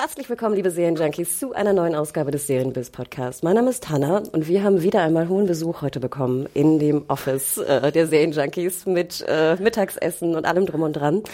Herzlich 0.00 0.30
willkommen, 0.30 0.54
liebe 0.54 0.70
Serienjunkies, 0.70 1.40
zu 1.40 1.54
einer 1.54 1.72
neuen 1.72 1.96
Ausgabe 1.96 2.30
des 2.30 2.46
Serienbiz 2.46 2.88
Podcasts. 2.90 3.42
Mein 3.42 3.56
Name 3.56 3.70
ist 3.70 3.88
Hanna 3.88 4.22
und 4.30 4.46
wir 4.46 4.62
haben 4.62 4.80
wieder 4.80 5.02
einmal 5.02 5.28
hohen 5.28 5.46
Besuch 5.46 5.82
heute 5.82 5.98
bekommen 5.98 6.46
in 6.54 6.78
dem 6.78 7.04
Office 7.08 7.58
äh, 7.58 7.90
der 7.90 8.06
Serienjunkies 8.06 8.86
mit 8.86 9.24
äh, 9.26 9.56
Mittagsessen 9.56 10.36
und 10.36 10.44
allem 10.44 10.66
drum 10.66 10.82
und 10.82 10.92
dran. 10.92 11.24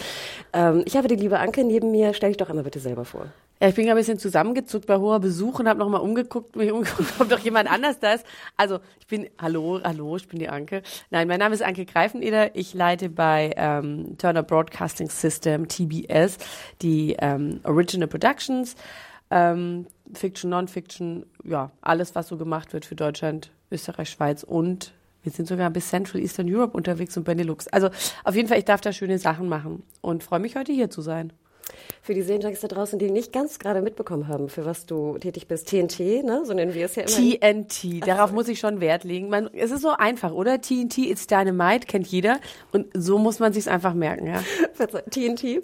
Ähm, 0.51 0.81
ich 0.87 0.97
habe 0.97 1.07
die 1.07 1.15
liebe 1.15 1.37
Anke 1.37 1.63
neben 1.63 1.91
mir. 1.91 2.15
Stell 2.15 2.29
dich 2.29 2.37
doch 2.37 2.49
einmal 2.49 2.63
bitte 2.63 2.79
selber 2.79 3.05
vor. 3.05 3.27
Ja, 3.61 3.69
ich 3.69 3.75
bin 3.75 3.89
ein 3.89 3.95
bisschen 3.95 4.19
zusammengezuckt 4.19 4.85
bei 4.85 4.97
hoher 4.97 5.21
Besuch 5.21 5.59
und 5.59 5.69
habe 5.69 5.79
nochmal 5.79 6.01
umgeguckt, 6.01 6.57
mich 6.57 6.71
umgeguckt, 6.71 7.13
ob 7.19 7.29
doch 7.29 7.39
jemand 7.39 7.71
anders 7.71 7.99
da 7.99 8.13
ist. 8.13 8.25
Also 8.57 8.79
ich 8.99 9.07
bin, 9.07 9.29
hallo, 9.41 9.79
hallo, 9.81 10.17
ich 10.17 10.27
bin 10.27 10.39
die 10.39 10.49
Anke. 10.49 10.81
Nein, 11.09 11.29
mein 11.29 11.39
Name 11.39 11.55
ist 11.55 11.63
Anke 11.63 11.85
Greifeneder. 11.85 12.55
Ich 12.55 12.73
leite 12.73 13.09
bei 13.09 13.53
ähm, 13.55 14.17
Turner 14.17 14.43
Broadcasting 14.43 15.09
System, 15.09 15.69
TBS, 15.69 16.37
die 16.81 17.15
ähm, 17.19 17.61
Original 17.63 18.09
Productions, 18.09 18.75
ähm, 19.31 19.87
Fiction, 20.13 20.49
Non-Fiction, 20.49 21.25
ja, 21.45 21.71
alles, 21.81 22.13
was 22.13 22.27
so 22.27 22.37
gemacht 22.37 22.73
wird 22.73 22.85
für 22.85 22.95
Deutschland, 22.95 23.51
Österreich, 23.71 24.09
Schweiz 24.09 24.43
und 24.43 24.93
wir 25.23 25.31
sind 25.31 25.47
sogar 25.47 25.69
bis 25.71 25.89
Central 25.89 26.21
Eastern 26.21 26.53
Europe 26.53 26.77
unterwegs 26.77 27.15
und 27.17 27.23
Benelux. 27.23 27.67
Also 27.69 27.89
auf 28.25 28.35
jeden 28.35 28.47
Fall, 28.47 28.59
ich 28.59 28.65
darf 28.65 28.81
da 28.81 28.91
schöne 28.91 29.17
Sachen 29.17 29.47
machen 29.47 29.81
und 30.01 30.23
freue 30.23 30.39
mich 30.39 30.55
heute 30.55 30.71
hier 30.71 30.89
zu 30.89 31.01
sein 31.01 31.31
für 32.01 32.13
die 32.13 32.21
Serienjunkies 32.21 32.61
da 32.61 32.67
draußen, 32.67 32.99
die 32.99 33.09
nicht 33.09 33.33
ganz 33.33 33.57
gerade 33.59 33.81
mitbekommen 33.81 34.27
haben, 34.27 34.49
für 34.49 34.65
was 34.65 34.85
du 34.85 35.17
tätig 35.17 35.47
bist. 35.47 35.67
TNT, 35.69 36.23
ne? 36.23 36.41
So 36.45 36.53
nennen 36.53 36.73
wir 36.73 36.85
es 36.85 36.95
ja 36.95 37.03
immer. 37.03 37.63
TNT, 37.65 38.07
darauf 38.07 38.31
muss 38.31 38.47
ich 38.47 38.59
schon 38.59 38.79
Wert 38.79 39.03
legen. 39.03 39.29
Man, 39.29 39.49
es 39.53 39.71
ist 39.71 39.81
so 39.81 39.89
einfach, 39.89 40.31
oder? 40.31 40.61
TNT 40.61 40.99
ist 40.99 41.31
Dynamite, 41.31 41.87
kennt 41.87 42.07
jeder. 42.07 42.39
Und 42.71 42.87
so 42.93 43.17
muss 43.17 43.39
man 43.39 43.53
sich's 43.53 43.67
einfach 43.67 43.93
merken, 43.93 44.27
ja. 44.27 44.43
TNT. 45.09 45.63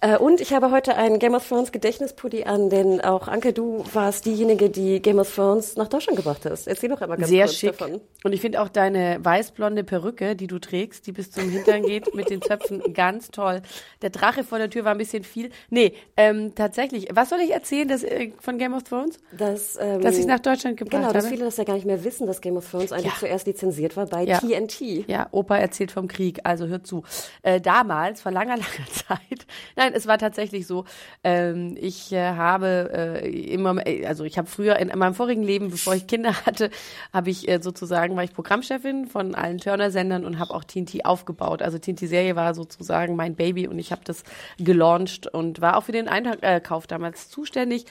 Äh, 0.00 0.16
und 0.18 0.40
ich 0.40 0.52
habe 0.54 0.70
heute 0.70 0.96
einen 0.96 1.18
Game 1.18 1.34
of 1.34 1.46
Thrones 1.46 1.72
Gedächtnispulli 1.72 2.44
an, 2.44 2.70
denn 2.70 3.00
auch 3.00 3.28
Anke, 3.28 3.52
du 3.52 3.84
warst 3.92 4.24
diejenige, 4.24 4.70
die 4.70 5.00
Game 5.00 5.18
of 5.18 5.34
Thrones 5.34 5.76
nach 5.76 5.88
Deutschland 5.88 6.16
gebracht 6.16 6.46
hast. 6.46 6.68
Erzähl 6.68 6.88
doch 6.88 7.00
einmal 7.00 7.18
ganz 7.18 7.28
Sehr 7.28 7.44
kurz 7.44 7.56
schick. 7.56 7.78
davon. 7.78 8.00
Und 8.24 8.32
ich 8.32 8.40
finde 8.40 8.62
auch 8.62 8.68
deine 8.68 9.18
weißblonde 9.22 9.84
Perücke, 9.84 10.36
die 10.36 10.46
du 10.46 10.58
trägst, 10.58 11.06
die 11.06 11.12
bis 11.12 11.30
zum 11.30 11.48
Hintern 11.50 11.82
geht, 11.82 12.14
mit 12.14 12.30
den 12.30 12.40
Zöpfen, 12.40 12.80
ganz 12.94 13.30
toll. 13.30 13.62
Der 14.00 14.10
Drache 14.10 14.44
vor 14.44 14.58
der 14.58 14.70
Tür 14.70 14.84
war 14.84 14.92
ein 14.92 14.98
bisschen 14.98 15.24
viel. 15.24 15.41
Nee, 15.70 15.94
ähm, 16.16 16.54
tatsächlich. 16.54 17.08
Was 17.12 17.30
soll 17.30 17.40
ich 17.40 17.50
erzählen 17.52 17.88
das, 17.88 18.02
äh, 18.04 18.30
von 18.40 18.58
Game 18.58 18.74
of 18.74 18.82
Thrones? 18.84 19.18
Das, 19.36 19.78
ähm, 19.80 20.00
dass 20.02 20.18
ich 20.18 20.26
nach 20.26 20.40
Deutschland 20.40 20.76
gebracht 20.76 21.00
Genau, 21.00 21.12
dass 21.12 21.24
habe? 21.24 21.34
viele 21.34 21.44
das 21.46 21.56
ja 21.56 21.64
gar 21.64 21.74
nicht 21.74 21.86
mehr 21.86 22.04
wissen, 22.04 22.26
dass 22.26 22.40
Game 22.40 22.56
of 22.56 22.70
Thrones 22.70 22.92
eigentlich 22.92 23.06
Ja. 23.12 23.18
zuerst 23.18 23.46
lizenziert 23.46 23.96
war 23.96 24.06
bei 24.06 24.24
Ja. 24.24 24.38
TNT. 24.38 25.04
Ja, 25.08 25.28
Opa 25.30 25.56
erzählt 25.56 25.90
vom 25.92 26.08
Krieg, 26.08 26.40
also 26.44 26.66
hört 26.66 26.86
zu. 26.86 27.02
Äh, 27.42 27.60
damals, 27.60 28.20
vor 28.22 28.32
langer, 28.32 28.56
langer 28.56 28.88
Zeit, 28.90 29.46
nein, 29.76 29.92
es 29.94 30.06
war 30.06 30.18
tatsächlich 30.18 30.66
so, 30.66 30.84
ähm, 31.24 31.76
ich 31.80 32.12
äh, 32.12 32.18
habe 32.32 32.90
äh, 33.22 33.28
immer, 33.52 33.86
äh, 33.86 34.06
also 34.06 34.24
ich 34.24 34.38
habe 34.38 34.48
früher 34.48 34.76
in 34.76 34.88
meinem 34.98 35.14
vorigen 35.14 35.42
Leben, 35.42 35.70
bevor 35.70 35.94
ich 35.94 36.06
Kinder 36.06 36.34
hatte, 36.46 36.70
habe 37.12 37.30
ich 37.30 37.48
äh, 37.48 37.60
sozusagen, 37.62 38.16
war 38.16 38.24
ich 38.24 38.32
Programmchefin 38.32 39.06
von 39.06 39.34
allen 39.34 39.58
Turner-Sendern 39.58 40.24
und 40.24 40.38
habe 40.38 40.54
auch 40.54 40.64
TNT 40.64 41.04
aufgebaut. 41.04 41.62
Also 41.62 41.78
TNT-Serie 41.78 42.36
war 42.36 42.54
sozusagen 42.54 43.16
mein 43.16 43.34
Baby 43.34 43.66
und 43.68 43.78
ich 43.78 43.92
habe 43.92 44.02
das 44.04 44.22
gelauncht 44.58 45.31
und 45.32 45.60
war 45.60 45.76
auch 45.76 45.84
für 45.84 45.92
den 45.92 46.08
Einkauf 46.08 46.86
damals 46.86 47.28
zuständig. 47.28 47.86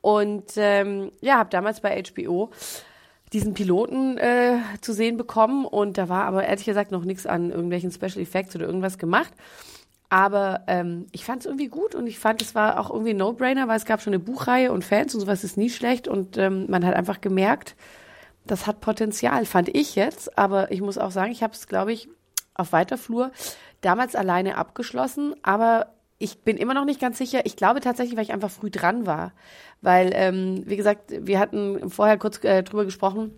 Und 0.00 0.52
ähm, 0.56 1.12
ja, 1.20 1.38
habe 1.38 1.50
damals 1.50 1.80
bei 1.80 2.02
HBO 2.02 2.50
diesen 3.32 3.54
Piloten 3.54 4.18
äh, 4.18 4.58
zu 4.80 4.92
sehen 4.92 5.16
bekommen 5.16 5.64
und 5.64 5.96
da 5.96 6.08
war 6.08 6.24
aber 6.24 6.44
ehrlich 6.44 6.66
gesagt 6.66 6.90
noch 6.90 7.04
nichts 7.04 7.26
an 7.26 7.50
irgendwelchen 7.50 7.90
Special 7.90 8.18
Effects 8.18 8.54
oder 8.54 8.66
irgendwas 8.66 8.98
gemacht. 8.98 9.32
Aber 10.10 10.64
ähm, 10.66 11.06
ich 11.12 11.24
fand 11.24 11.40
es 11.40 11.46
irgendwie 11.46 11.68
gut 11.68 11.94
und 11.94 12.06
ich 12.06 12.18
fand, 12.18 12.42
es 12.42 12.54
war 12.54 12.78
auch 12.78 12.90
irgendwie 12.90 13.14
ein 13.14 13.16
No-Brainer, 13.16 13.68
weil 13.68 13.78
es 13.78 13.86
gab 13.86 14.02
schon 14.02 14.12
eine 14.12 14.22
Buchreihe 14.22 14.70
und 14.70 14.84
Fans 14.84 15.14
und 15.14 15.22
sowas 15.22 15.42
ist 15.42 15.56
nie 15.56 15.70
schlecht 15.70 16.06
und 16.06 16.36
ähm, 16.36 16.66
man 16.68 16.84
hat 16.84 16.94
einfach 16.94 17.22
gemerkt, 17.22 17.74
das 18.44 18.66
hat 18.66 18.80
Potenzial, 18.80 19.46
fand 19.46 19.74
ich 19.74 19.94
jetzt. 19.94 20.36
Aber 20.36 20.70
ich 20.70 20.82
muss 20.82 20.98
auch 20.98 21.10
sagen, 21.10 21.32
ich 21.32 21.42
habe 21.42 21.54
es, 21.54 21.66
glaube 21.66 21.94
ich, 21.94 22.10
auf 22.54 22.72
weiter 22.72 22.98
Flur 22.98 23.30
damals 23.80 24.14
alleine 24.14 24.58
abgeschlossen, 24.58 25.34
aber 25.42 25.86
ich 26.22 26.42
bin 26.44 26.56
immer 26.56 26.74
noch 26.74 26.84
nicht 26.84 27.00
ganz 27.00 27.18
sicher. 27.18 27.44
Ich 27.44 27.56
glaube 27.56 27.80
tatsächlich, 27.80 28.16
weil 28.16 28.24
ich 28.24 28.32
einfach 28.32 28.50
früh 28.50 28.70
dran 28.70 29.06
war. 29.06 29.32
Weil, 29.80 30.12
ähm, 30.14 30.62
wie 30.66 30.76
gesagt, 30.76 31.10
wir 31.10 31.40
hatten 31.40 31.90
vorher 31.90 32.16
kurz 32.16 32.42
äh, 32.44 32.62
drüber 32.62 32.84
gesprochen, 32.84 33.32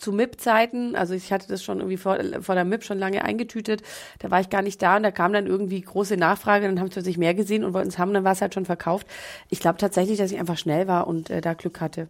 zu 0.00 0.12
MIP-Zeiten, 0.12 0.96
also 0.96 1.14
ich 1.14 1.32
hatte 1.32 1.46
das 1.46 1.62
schon 1.62 1.78
irgendwie 1.78 1.98
vor, 1.98 2.18
vor 2.40 2.54
der 2.54 2.64
MIP 2.64 2.84
schon 2.84 2.98
lange 2.98 3.22
eingetütet, 3.24 3.82
da 4.18 4.30
war 4.30 4.40
ich 4.40 4.48
gar 4.48 4.62
nicht 4.62 4.80
da 4.80 4.96
und 4.96 5.02
da 5.02 5.10
kam 5.10 5.32
dann 5.32 5.46
irgendwie 5.46 5.80
große 5.80 6.16
Nachfrage, 6.16 6.66
dann 6.66 6.80
haben 6.80 6.86
es 6.86 6.94
plötzlich 6.94 7.18
mehr 7.18 7.34
gesehen 7.34 7.64
und 7.64 7.74
wollten 7.74 7.88
es 7.88 7.98
haben, 7.98 8.14
dann 8.14 8.24
war 8.24 8.32
es 8.32 8.40
halt 8.40 8.54
schon 8.54 8.64
verkauft. 8.64 9.06
Ich 9.50 9.60
glaube 9.60 9.78
tatsächlich, 9.78 10.18
dass 10.18 10.32
ich 10.32 10.38
einfach 10.38 10.56
schnell 10.56 10.88
war 10.88 11.06
und 11.06 11.28
äh, 11.28 11.42
da 11.42 11.52
Glück 11.52 11.80
hatte. 11.80 12.08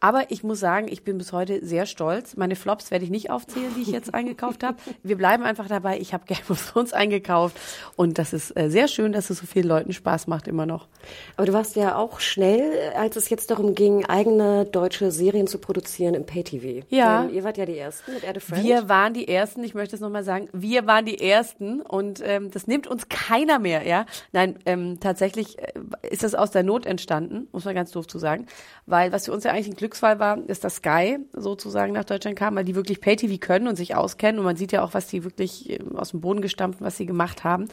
Aber 0.00 0.30
ich 0.30 0.42
muss 0.42 0.60
sagen, 0.60 0.88
ich 0.88 1.04
bin 1.04 1.18
bis 1.18 1.32
heute 1.32 1.64
sehr 1.64 1.86
stolz. 1.86 2.36
Meine 2.36 2.56
Flops 2.56 2.90
werde 2.90 3.04
ich 3.04 3.10
nicht 3.10 3.30
aufzählen, 3.30 3.72
die 3.76 3.82
ich 3.82 3.88
jetzt 3.88 4.12
eingekauft 4.14 4.62
habe. 4.62 4.76
Wir 5.02 5.16
bleiben 5.16 5.42
einfach 5.42 5.68
dabei, 5.68 5.98
ich 5.98 6.12
habe 6.12 6.24
Game 6.26 6.38
of 6.50 6.70
Thrones 6.70 6.92
eingekauft 6.92 7.58
und 7.96 8.18
das 8.18 8.34
ist 8.34 8.54
äh, 8.56 8.68
sehr 8.68 8.88
schön, 8.88 9.12
dass 9.12 9.30
es 9.30 9.38
so 9.38 9.46
vielen 9.46 9.66
Leuten 9.66 9.92
Spaß 9.92 10.26
macht 10.26 10.46
immer 10.46 10.66
noch. 10.66 10.88
Aber 11.36 11.46
du 11.46 11.54
warst 11.54 11.76
ja 11.76 11.96
auch 11.96 12.20
schnell, 12.20 12.92
als 12.96 13.16
es 13.16 13.30
jetzt 13.30 13.50
darum 13.50 13.74
ging, 13.74 14.04
eigene 14.04 14.66
deutsche 14.66 15.10
Serien 15.10 15.46
zu 15.46 15.58
produzieren 15.58 16.14
im 16.14 16.26
Pay-TV. 16.26 16.84
Ja. 16.90 17.29
Denn 17.30 17.36
ihr 17.36 17.44
wart 17.44 17.56
ja 17.58 17.66
die 17.66 17.78
Ersten 17.78 18.12
mit 18.12 18.24
Erde 18.24 18.40
Friend. 18.40 18.64
Wir 18.64 18.88
waren 18.88 19.14
die 19.14 19.28
Ersten, 19.28 19.62
ich 19.64 19.74
möchte 19.74 19.94
es 19.94 20.00
nochmal 20.00 20.24
sagen, 20.24 20.48
wir 20.52 20.86
waren 20.86 21.04
die 21.04 21.20
Ersten 21.20 21.80
und 21.80 22.20
ähm, 22.24 22.50
das 22.50 22.66
nimmt 22.66 22.86
uns 22.86 23.08
keiner 23.08 23.58
mehr, 23.58 23.86
ja. 23.86 24.06
Nein, 24.32 24.58
ähm, 24.66 24.98
tatsächlich 25.00 25.58
äh, 25.58 25.72
ist 26.10 26.22
das 26.22 26.34
aus 26.34 26.50
der 26.50 26.62
Not 26.62 26.86
entstanden, 26.86 27.48
muss 27.52 27.64
man 27.64 27.74
ganz 27.74 27.90
doof 27.92 28.06
zu 28.06 28.18
sagen, 28.18 28.46
weil 28.86 29.12
was 29.12 29.26
für 29.26 29.32
uns 29.32 29.44
ja 29.44 29.52
eigentlich 29.52 29.68
ein 29.68 29.76
Glücksfall 29.76 30.18
war, 30.18 30.38
ist, 30.48 30.64
dass 30.64 30.76
Sky 30.76 31.18
sozusagen 31.32 31.92
nach 31.92 32.04
Deutschland 32.04 32.36
kam, 32.36 32.56
weil 32.56 32.64
die 32.64 32.74
wirklich 32.74 33.00
Pay-TV 33.00 33.38
können 33.38 33.68
und 33.68 33.76
sich 33.76 33.94
auskennen 33.94 34.38
und 34.38 34.44
man 34.44 34.56
sieht 34.56 34.72
ja 34.72 34.82
auch, 34.82 34.94
was 34.94 35.06
die 35.06 35.24
wirklich 35.24 35.70
ähm, 35.70 35.96
aus 35.96 36.10
dem 36.10 36.20
Boden 36.20 36.40
gestampft, 36.40 36.80
was 36.80 36.96
sie 36.96 37.06
gemacht 37.06 37.44
haben. 37.44 37.68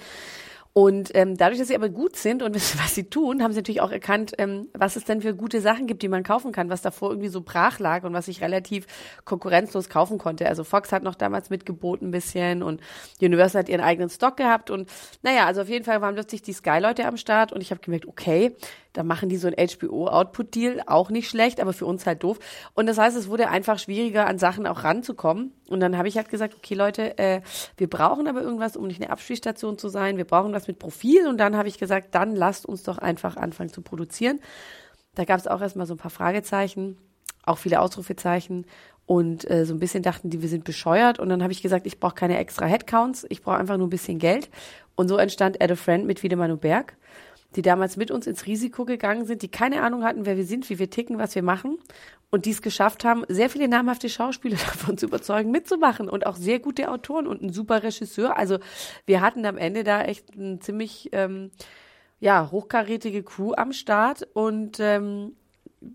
Und 0.78 1.10
ähm, 1.16 1.38
dadurch, 1.38 1.58
dass 1.58 1.70
sie 1.70 1.76
aber 1.76 1.90
gut 1.90 2.16
sind 2.18 2.44
und 2.44 2.54
wissen, 2.54 2.80
was 2.84 2.94
sie 2.94 3.06
tun, 3.06 3.42
haben 3.42 3.52
sie 3.52 3.58
natürlich 3.58 3.82
auch 3.82 3.90
erkannt, 3.90 4.34
ähm, 4.38 4.68
was 4.74 4.96
es 4.96 5.06
denn 5.06 5.22
für 5.22 5.34
gute 5.34 5.60
Sachen 5.60 5.88
gibt, 5.88 6.04
die 6.04 6.08
man 6.08 6.22
kaufen 6.22 6.52
kann, 6.52 6.70
was 6.70 6.84
davor 6.84 7.10
irgendwie 7.10 7.30
so 7.30 7.42
brach 7.42 7.80
lag 7.80 8.04
und 8.04 8.14
was 8.14 8.28
ich 8.28 8.42
relativ 8.42 8.86
konkurrenzlos 9.26 9.90
kaufen 9.90 10.20
konnte. 10.20 10.48
Also 10.48 10.64
Fox 10.64 10.92
hat 10.92 11.02
noch 11.02 11.16
damals 11.16 11.50
mitgeboten 11.50 12.10
ein 12.10 12.12
bisschen 12.12 12.62
und 12.62 12.80
Universal 13.20 13.62
hat 13.62 13.70
ihren 13.70 13.82
eigenen 13.82 14.12
Stock 14.12 14.38
gehabt 14.38 14.70
und 14.70 14.88
naja, 15.24 15.48
also 15.48 15.62
auf 15.62 15.70
jeden 15.70 15.84
Fall 15.84 16.00
waren 16.02 16.14
plötzlich 16.14 16.44
die 16.44 16.54
Sky-Leute 16.54 17.08
am 17.08 17.18
Start 17.18 17.52
und 17.54 17.62
ich 17.62 17.72
habe 17.72 17.82
gemerkt, 17.82 18.08
okay, 18.08 18.56
da 18.98 19.04
machen 19.04 19.30
die 19.30 19.38
so 19.38 19.48
ein 19.48 19.54
HBO-Output-Deal, 19.54 20.82
auch 20.88 21.12
nicht 21.12 21.30
schlecht, 21.30 21.62
aber 21.62 21.72
für 21.72 21.86
uns 21.86 22.08
halt 22.08 22.24
doof. 22.24 22.40
Und 22.74 22.88
das 22.88 22.98
heißt, 22.98 23.16
es 23.16 23.30
wurde 23.30 23.48
einfach 23.48 23.78
schwieriger, 23.78 24.26
an 24.26 24.40
Sachen 24.40 24.66
auch 24.66 24.84
ranzukommen. 24.84 25.54
Und 25.70 25.82
dann 25.82 26.00
habe 26.00 26.08
ich 26.08 26.18
halt 26.18 26.30
gesagt, 26.30 26.56
okay 26.56 26.74
Leute, 26.74 27.16
äh, 27.20 27.42
wir 27.78 27.88
brauchen 27.88 28.28
aber 28.28 28.42
irgendwas, 28.42 28.76
um 28.76 28.88
nicht 28.88 29.00
eine 29.00 29.12
Abspielstation 29.12 29.78
zu 29.78 29.88
sein. 29.90 30.18
Wir 30.18 30.26
brauchen 30.26 30.52
was 30.52 30.68
mit 30.68 30.80
Profil. 30.80 31.28
Und 31.28 31.38
dann 31.38 31.56
habe 31.56 31.68
ich 31.68 31.78
gesagt, 31.78 32.16
dann 32.16 32.36
lasst 32.36 32.66
uns 32.66 32.82
doch 32.82 32.98
einfach 32.98 33.38
anfangen 33.38 33.70
zu 33.72 33.84
produzieren. 33.84 34.40
Da 35.14 35.26
gab 35.26 35.40
es 35.40 35.46
auch 35.46 35.62
erstmal 35.62 35.86
so 35.86 35.94
ein 35.94 36.00
paar 36.00 36.10
Fragezeichen, 36.10 36.98
auch 37.44 37.60
viele 37.60 37.80
Ausrufezeichen. 37.80 38.66
Und 39.06 39.48
äh, 39.48 39.64
so 39.68 39.76
ein 39.76 39.80
bisschen 39.80 40.02
dachten 40.02 40.32
die, 40.32 40.42
wir 40.42 40.50
sind 40.50 40.64
bescheuert. 40.64 41.20
Und 41.20 41.30
dann 41.30 41.44
habe 41.44 41.54
ich 41.54 41.62
gesagt, 41.62 41.86
ich 41.86 42.00
brauche 42.00 42.16
keine 42.16 42.40
extra 42.40 42.66
Headcounts, 42.66 43.28
ich 43.30 43.44
brauche 43.44 43.58
einfach 43.58 43.78
nur 43.78 43.86
ein 43.86 43.92
bisschen 43.92 44.18
Geld. 44.18 44.50
Und 44.96 45.08
so 45.08 45.18
entstand 45.18 45.62
Add 45.62 45.74
a 45.74 45.76
Friend 45.76 46.08
mit 46.08 46.24
Wiedemann 46.24 46.50
und 46.50 46.62
Berg 46.62 46.98
die 47.58 47.64
damals 47.64 47.98
mit 47.98 48.12
uns 48.12 48.28
ins 48.28 48.46
Risiko 48.46 48.86
gegangen 48.86 49.26
sind, 49.26 49.42
die 49.42 49.50
keine 49.50 49.82
Ahnung 49.82 50.04
hatten, 50.04 50.26
wer 50.26 50.38
wir 50.38 50.46
sind, 50.46 50.70
wie 50.70 50.78
wir 50.80 50.90
ticken, 50.90 51.18
was 51.18 51.34
wir 51.36 51.42
machen 51.42 51.78
und 52.30 52.46
die 52.46 52.52
es 52.52 52.62
geschafft 52.62 53.04
haben, 53.04 53.24
sehr 53.28 53.50
viele 53.50 53.68
namhafte 53.68 54.10
Schauspieler 54.10 54.58
davon 54.66 54.98
zu 54.98 55.08
überzeugen, 55.08 55.52
mitzumachen 55.52 56.08
und 56.08 56.26
auch 56.26 56.36
sehr 56.36 56.60
gute 56.60 56.92
Autoren 56.92 57.28
und 57.28 57.42
ein 57.42 57.52
super 57.52 57.84
Regisseur. 57.84 58.38
Also 58.38 58.60
wir 59.06 59.22
hatten 59.22 59.46
am 59.46 59.58
Ende 59.58 59.84
da 59.84 60.04
echt 60.04 60.36
ein 60.36 60.62
ziemlich 60.62 61.10
ähm, 61.14 61.52
ja 62.20 62.50
hochkarätige 62.52 63.24
Crew 63.24 63.54
am 63.58 63.74
Start 63.74 64.28
und 64.34 64.80
ähm, 64.80 65.36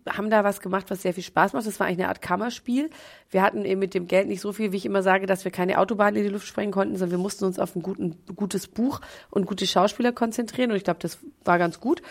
haben 0.09 0.31
da 0.31 0.45
was 0.45 0.61
gemacht, 0.61 0.87
was 0.91 1.03
sehr 1.03 1.15
viel 1.15 1.25
Spaß 1.25 1.53
macht. 1.53 1.67
Das 1.67 1.81
war 1.81 1.87
eigentlich 1.87 2.01
eine 2.01 2.09
Art 2.09 2.23
Kammerspiel. 2.23 2.91
Wir 3.31 3.43
hatten 3.43 3.65
eben 3.65 3.81
mit 3.81 3.95
dem 3.95 4.07
Geld 4.07 4.29
nicht 4.29 4.41
so 4.41 4.53
viel, 4.53 4.73
wie 4.73 4.77
ich 4.77 4.87
immer 4.87 5.03
sage, 5.03 5.27
dass 5.27 5.45
wir 5.45 5.53
keine 5.53 5.79
Autobahn 5.79 6.15
in 6.17 6.23
die 6.23 6.29
Luft 6.29 6.47
sprengen 6.47 6.73
konnten, 6.73 6.97
sondern 6.97 7.19
wir 7.19 7.23
mussten 7.23 7.45
uns 7.45 7.59
auf 7.59 7.75
ein 7.75 7.83
guten, 7.83 8.17
gutes 8.35 8.69
Buch 8.69 9.01
und 9.31 9.47
gute 9.47 9.67
Schauspieler 9.67 10.13
konzentrieren. 10.13 10.71
Und 10.71 10.77
ich 10.77 10.85
glaube, 10.85 11.01
das 11.01 11.19
war 11.45 11.59
ganz 11.59 11.81
gut. 11.81 12.03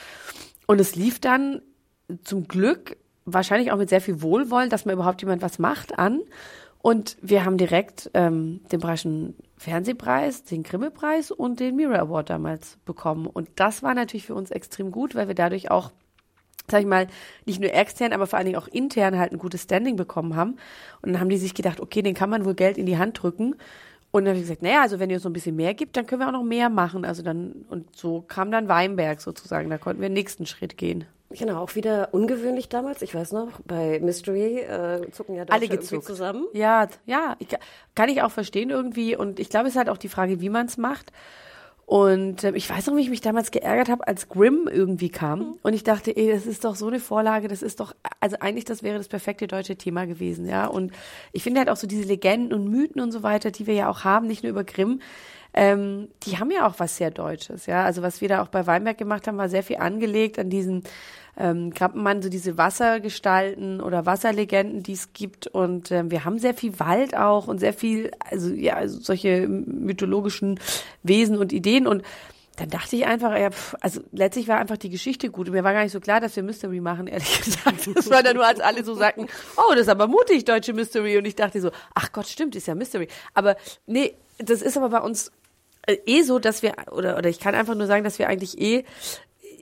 Und 0.67 0.81
es 0.81 0.95
lief 0.95 1.19
dann 1.19 1.61
zum 2.23 2.47
Glück 2.47 2.97
wahrscheinlich 3.25 3.71
auch 3.71 3.77
mit 3.77 3.89
sehr 3.89 4.01
viel 4.01 4.21
Wohlwollen, 4.21 4.69
dass 4.69 4.85
man 4.85 4.93
überhaupt 4.93 5.21
jemand 5.21 5.41
was 5.41 5.59
macht 5.59 5.97
an. 5.97 6.21
Und 6.81 7.17
wir 7.21 7.45
haben 7.45 7.57
direkt 7.57 8.09
ähm, 8.15 8.61
den 8.71 8.79
Bayerischen 8.79 9.35
Fernsehpreis, 9.57 10.43
den 10.43 10.63
Grimme-Preis 10.63 11.29
und 11.29 11.59
den 11.59 11.75
Mirror 11.75 11.99
Award 11.99 12.31
damals 12.31 12.77
bekommen. 12.85 13.27
Und 13.27 13.49
das 13.55 13.83
war 13.83 13.93
natürlich 13.93 14.25
für 14.25 14.33
uns 14.33 14.49
extrem 14.49 14.91
gut, 14.91 15.13
weil 15.13 15.27
wir 15.27 15.35
dadurch 15.35 15.69
auch, 15.69 15.91
sag 16.71 16.81
ich 16.81 16.87
mal, 16.87 17.07
nicht 17.45 17.59
nur 17.61 17.73
extern, 17.73 18.13
aber 18.13 18.27
vor 18.27 18.37
allen 18.37 18.47
Dingen 18.47 18.57
auch 18.57 18.67
intern 18.67 19.17
halt 19.19 19.31
ein 19.31 19.37
gutes 19.37 19.63
Standing 19.63 19.95
bekommen 19.95 20.35
haben. 20.35 20.57
Und 21.01 21.13
dann 21.13 21.19
haben 21.19 21.29
die 21.29 21.37
sich 21.37 21.53
gedacht, 21.53 21.79
okay, 21.79 22.01
den 22.01 22.15
kann 22.15 22.29
man 22.29 22.45
wohl 22.45 22.55
Geld 22.55 22.77
in 22.77 22.85
die 22.85 22.97
Hand 22.97 23.21
drücken. 23.21 23.55
Und 24.11 24.25
dann 24.25 24.31
habe 24.33 24.39
ich 24.39 24.43
gesagt, 24.43 24.61
naja, 24.61 24.81
also 24.81 24.99
wenn 24.99 25.09
ihr 25.09 25.19
so 25.19 25.29
ein 25.29 25.33
bisschen 25.33 25.55
mehr 25.55 25.73
gibt, 25.73 25.95
dann 25.95 26.05
können 26.05 26.21
wir 26.21 26.27
auch 26.27 26.33
noch 26.33 26.43
mehr 26.43 26.69
machen. 26.69 27.05
Also 27.05 27.23
dann, 27.23 27.65
und 27.69 27.95
so 27.95 28.21
kam 28.21 28.51
dann 28.51 28.67
Weinberg 28.67 29.21
sozusagen, 29.21 29.69
da 29.69 29.77
konnten 29.77 30.01
wir 30.01 30.09
den 30.09 30.13
nächsten 30.13 30.45
Schritt 30.45 30.77
gehen. 30.77 31.05
Genau, 31.29 31.61
auch 31.61 31.75
wieder 31.75 32.09
ungewöhnlich 32.11 32.67
damals. 32.67 33.01
Ich 33.01 33.15
weiß 33.15 33.31
noch, 33.31 33.61
bei 33.65 34.01
Mystery 34.01 34.59
äh, 34.59 35.09
zucken 35.11 35.35
ja 35.35 35.45
Deutsche 35.45 35.53
Alle 35.53 35.67
gezuckt. 35.69 36.03
zusammen. 36.03 36.45
Ja, 36.51 36.87
ja, 37.05 37.37
ich, 37.39 37.47
kann 37.95 38.09
ich 38.09 38.21
auch 38.21 38.31
verstehen 38.31 38.69
irgendwie. 38.69 39.15
Und 39.15 39.39
ich 39.39 39.49
glaube, 39.49 39.67
es 39.67 39.75
ist 39.75 39.77
halt 39.77 39.87
auch 39.89 39.97
die 39.97 40.09
Frage, 40.09 40.41
wie 40.41 40.49
man 40.49 40.65
es 40.65 40.77
macht. 40.77 41.13
Und 41.85 42.43
äh, 42.43 42.51
ich 42.55 42.69
weiß 42.69 42.87
noch, 42.87 42.95
wie 42.95 43.01
ich 43.01 43.09
mich 43.09 43.21
damals 43.21 43.51
geärgert 43.51 43.89
habe, 43.89 44.07
als 44.07 44.29
Grimm 44.29 44.69
irgendwie 44.71 45.09
kam. 45.09 45.57
Und 45.61 45.73
ich 45.73 45.83
dachte, 45.83 46.15
ey, 46.15 46.31
das 46.31 46.45
ist 46.45 46.63
doch 46.63 46.75
so 46.75 46.87
eine 46.87 46.99
Vorlage, 46.99 47.47
das 47.47 47.61
ist 47.61 47.79
doch, 47.79 47.93
also 48.19 48.37
eigentlich, 48.39 48.65
das 48.65 48.81
wäre 48.81 48.97
das 48.97 49.07
perfekte 49.07 49.47
deutsche 49.47 49.75
Thema 49.75 50.05
gewesen, 50.05 50.47
ja. 50.47 50.67
Und 50.67 50.93
ich 51.33 51.43
finde 51.43 51.59
halt 51.59 51.69
auch 51.69 51.77
so 51.77 51.87
diese 51.87 52.03
Legenden 52.03 52.53
und 52.53 52.69
Mythen 52.69 53.01
und 53.01 53.11
so 53.11 53.23
weiter, 53.23 53.51
die 53.51 53.67
wir 53.67 53.73
ja 53.73 53.89
auch 53.89 54.03
haben, 54.03 54.27
nicht 54.27 54.43
nur 54.43 54.51
über 54.51 54.63
Grimm, 54.63 55.01
ähm, 55.53 56.07
die 56.23 56.37
haben 56.37 56.49
ja 56.49 56.65
auch 56.65 56.75
was 56.77 56.95
sehr 56.95 57.11
Deutsches, 57.11 57.65
ja. 57.65 57.83
Also 57.83 58.01
was 58.01 58.21
wir 58.21 58.29
da 58.29 58.41
auch 58.41 58.47
bei 58.47 58.65
Weinberg 58.67 58.97
gemacht 58.97 59.27
haben, 59.27 59.37
war 59.37 59.49
sehr 59.49 59.63
viel 59.63 59.77
angelegt 59.77 60.39
an 60.39 60.49
diesen 60.49 60.83
ähm, 61.37 61.73
Krabbenmann, 61.73 62.21
so 62.21 62.29
diese 62.29 62.57
Wassergestalten 62.57 63.81
oder 63.81 64.05
Wasserlegenden, 64.05 64.83
die 64.83 64.93
es 64.93 65.13
gibt. 65.13 65.47
Und 65.47 65.91
ähm, 65.91 66.11
wir 66.11 66.25
haben 66.25 66.39
sehr 66.39 66.53
viel 66.53 66.79
Wald 66.79 67.15
auch 67.15 67.47
und 67.47 67.59
sehr 67.59 67.73
viel, 67.73 68.11
also 68.19 68.53
ja, 68.53 68.75
also 68.75 68.99
solche 68.99 69.47
mythologischen 69.47 70.59
Wesen 71.03 71.37
und 71.37 71.53
Ideen. 71.53 71.87
Und 71.87 72.03
dann 72.57 72.69
dachte 72.69 72.95
ich 72.95 73.05
einfach, 73.05 73.35
ja, 73.37 73.49
pf, 73.49 73.75
also 73.81 74.01
letztlich 74.11 74.47
war 74.47 74.59
einfach 74.59 74.77
die 74.77 74.89
Geschichte 74.89 75.29
gut. 75.29 75.47
Und 75.47 75.53
mir 75.53 75.63
war 75.63 75.73
gar 75.73 75.83
nicht 75.83 75.93
so 75.93 75.99
klar, 75.99 76.19
dass 76.19 76.35
wir 76.35 76.43
Mystery 76.43 76.81
machen, 76.81 77.07
ehrlich 77.07 77.41
gesagt. 77.43 77.89
Das 77.95 78.09
war 78.09 78.23
dann 78.23 78.35
nur, 78.35 78.45
als 78.45 78.59
alle 78.59 78.83
so 78.83 78.93
sagten, 78.93 79.27
oh, 79.57 79.71
das 79.71 79.81
ist 79.81 79.89
aber 79.89 80.07
mutig, 80.07 80.45
deutsche 80.45 80.73
Mystery. 80.73 81.17
Und 81.17 81.25
ich 81.25 81.35
dachte 81.35 81.61
so, 81.61 81.71
ach 81.95 82.11
Gott, 82.11 82.27
stimmt, 82.27 82.55
ist 82.55 82.67
ja 82.67 82.75
Mystery. 82.75 83.07
Aber 83.33 83.55
nee, 83.87 84.15
das 84.37 84.61
ist 84.61 84.77
aber 84.77 84.89
bei 84.89 84.99
uns 84.99 85.31
äh, 85.87 85.97
eh 86.05 86.21
so, 86.23 86.39
dass 86.39 86.61
wir, 86.61 86.73
oder, 86.91 87.17
oder 87.17 87.29
ich 87.29 87.39
kann 87.39 87.55
einfach 87.55 87.75
nur 87.75 87.87
sagen, 87.87 88.03
dass 88.03 88.19
wir 88.19 88.27
eigentlich 88.27 88.59
eh 88.59 88.85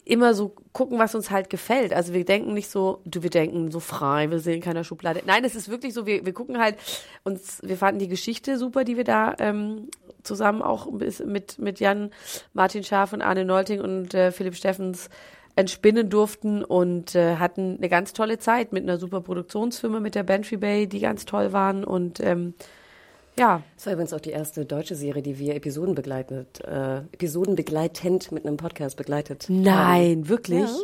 immer 0.09 0.33
so 0.33 0.55
gucken, 0.73 0.97
was 0.97 1.13
uns 1.13 1.29
halt 1.29 1.49
gefällt. 1.49 1.93
Also 1.93 2.13
wir 2.13 2.25
denken 2.25 2.53
nicht 2.53 2.69
so, 2.69 3.01
du, 3.05 3.21
wir 3.21 3.29
denken 3.29 3.69
so 3.71 3.79
frei, 3.79 4.29
wir 4.31 4.39
sehen 4.39 4.61
keiner 4.61 4.83
Schublade. 4.83 5.21
Nein, 5.25 5.43
es 5.45 5.55
ist 5.55 5.69
wirklich 5.69 5.93
so, 5.93 6.05
wir, 6.05 6.25
wir 6.25 6.33
gucken 6.33 6.59
halt 6.59 6.77
uns, 7.23 7.59
wir 7.63 7.77
fanden 7.77 7.99
die 7.99 8.07
Geschichte 8.07 8.57
super, 8.57 8.83
die 8.83 8.97
wir 8.97 9.03
da 9.03 9.35
ähm, 9.39 9.89
zusammen 10.23 10.61
auch 10.61 10.91
mit, 10.91 11.59
mit 11.59 11.79
Jan, 11.79 12.11
Martin 12.53 12.83
Schaaf 12.83 13.13
und 13.13 13.21
Arne 13.21 13.45
Nolting 13.45 13.81
und 13.81 14.13
äh, 14.13 14.31
Philipp 14.31 14.55
Steffens 14.55 15.09
entspinnen 15.55 16.09
durften 16.09 16.63
und 16.63 17.15
äh, 17.15 17.35
hatten 17.35 17.77
eine 17.77 17.89
ganz 17.89 18.13
tolle 18.13 18.39
Zeit 18.39 18.73
mit 18.73 18.83
einer 18.83 18.97
super 18.97 19.21
Produktionsfirma, 19.21 19.99
mit 19.99 20.15
der 20.15 20.23
Bantry 20.23 20.57
Bay, 20.57 20.87
die 20.87 21.01
ganz 21.01 21.25
toll 21.25 21.53
waren 21.53 21.83
und 21.83 22.19
ähm, 22.21 22.53
ja, 23.37 23.63
Das 23.75 23.85
war 23.85 23.93
übrigens 23.93 24.13
auch 24.13 24.19
die 24.19 24.31
erste 24.31 24.65
deutsche 24.65 24.95
Serie, 24.95 25.21
die 25.21 25.39
wir 25.39 25.55
Episoden 25.55 25.95
begleitet, 25.95 26.61
äh, 26.65 26.97
Episoden 27.11 27.55
begleitend 27.55 28.31
mit 28.31 28.45
einem 28.45 28.57
Podcast 28.57 28.97
begleitet. 28.97 29.47
haben. 29.47 29.61
Nein, 29.61 30.29
wirklich? 30.29 30.61
Ja. 30.61 30.77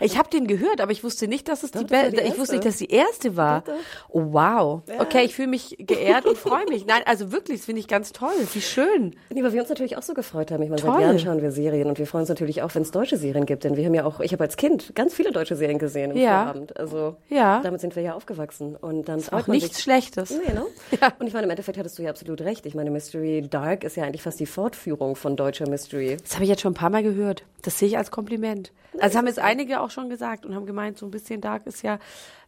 Ich 0.00 0.18
habe 0.18 0.30
den 0.30 0.46
gehört, 0.46 0.80
aber 0.80 0.92
ich 0.92 1.04
wusste 1.04 1.28
nicht, 1.28 1.48
dass 1.48 1.62
es 1.62 1.72
die, 1.72 1.84
das 1.86 2.10
die 2.10 2.16
ich 2.20 2.38
wusste 2.38 2.56
nicht, 2.56 2.64
erste. 2.64 2.68
dass 2.68 2.76
die 2.78 2.90
erste 2.90 3.36
war. 3.36 3.64
Oh 4.08 4.22
wow. 4.32 4.82
Ja. 4.88 5.00
Okay, 5.02 5.24
ich 5.24 5.34
fühle 5.34 5.48
mich 5.48 5.76
geehrt 5.78 6.26
und 6.26 6.38
freue 6.38 6.64
mich. 6.66 6.86
Nein, 6.86 7.02
also 7.06 7.32
wirklich, 7.32 7.58
das 7.58 7.66
finde 7.66 7.80
ich 7.80 7.88
ganz 7.88 8.12
toll. 8.12 8.30
Wie 8.52 8.60
schön. 8.60 9.14
Nee, 9.32 9.42
weil 9.42 9.52
wir 9.52 9.60
uns 9.60 9.68
natürlich 9.68 9.96
auch 9.96 10.02
so 10.02 10.14
gefreut 10.14 10.50
haben. 10.50 10.62
Ich 10.62 10.70
meine, 10.70 10.80
Toll. 10.80 10.92
seit 10.94 11.02
Jahren 11.02 11.18
schauen 11.18 11.42
wir 11.42 11.50
Serien 11.50 11.88
und 11.88 11.98
wir 11.98 12.06
freuen 12.06 12.22
uns 12.22 12.28
natürlich 12.28 12.62
auch, 12.62 12.74
wenn 12.74 12.82
es 12.82 12.90
deutsche 12.90 13.16
Serien 13.16 13.46
gibt, 13.46 13.64
denn 13.64 13.76
wir 13.76 13.84
haben 13.84 13.94
ja 13.94 14.04
auch, 14.04 14.20
ich 14.20 14.32
habe 14.32 14.42
als 14.44 14.56
Kind 14.56 14.94
ganz 14.94 15.14
viele 15.14 15.32
deutsche 15.32 15.56
Serien 15.56 15.78
gesehen 15.78 16.10
im 16.12 16.16
Ja. 16.16 16.42
Vorabend. 16.44 16.76
Also 16.78 17.16
Ja. 17.28 17.60
damit 17.62 17.80
sind 17.80 17.94
wir 17.96 18.02
ja 18.02 18.14
aufgewachsen 18.14 18.76
und 18.76 19.08
dann 19.08 19.20
freut 19.20 19.44
Auch 19.44 19.48
nichts 19.48 19.76
sich. 19.76 19.82
Schlechtes. 19.84 20.30
Nee, 20.30 20.52
ne? 20.54 20.64
Ja. 21.00 21.12
Und 21.18 21.26
ich 21.26 21.32
meine, 21.32 21.44
im 21.44 21.50
Endeffekt 21.50 21.78
hattest 21.78 21.98
du 21.98 22.02
ja 22.02 22.10
absolut 22.10 22.40
recht. 22.40 22.66
Ich 22.66 22.74
meine, 22.74 22.90
Mystery 22.90 23.46
Dark 23.48 23.84
ist 23.84 23.96
ja 23.96 24.04
eigentlich 24.04 24.22
fast 24.22 24.40
die 24.40 24.46
Fortführung 24.46 25.14
von 25.16 25.36
deutscher 25.36 25.68
Mystery. 25.68 26.16
Das 26.22 26.34
habe 26.34 26.44
ich 26.44 26.50
jetzt 26.50 26.62
schon 26.62 26.72
ein 26.72 26.76
paar 26.76 26.90
Mal 26.90 27.02
gehört. 27.02 27.44
Das 27.62 27.78
sehe 27.78 27.88
ich 27.88 27.98
als 27.98 28.10
Kompliment. 28.10 28.72
Also 28.98 29.18
haben 29.18 29.26
jetzt 29.26 29.38
einige 29.38 29.80
auch 29.80 29.90
schon 29.90 30.08
gesagt 30.08 30.44
und 30.46 30.54
haben 30.54 30.66
gemeint, 30.66 30.98
so 30.98 31.06
ein 31.06 31.10
bisschen 31.10 31.40
Dark 31.40 31.66
ist 31.66 31.82
ja, 31.82 31.98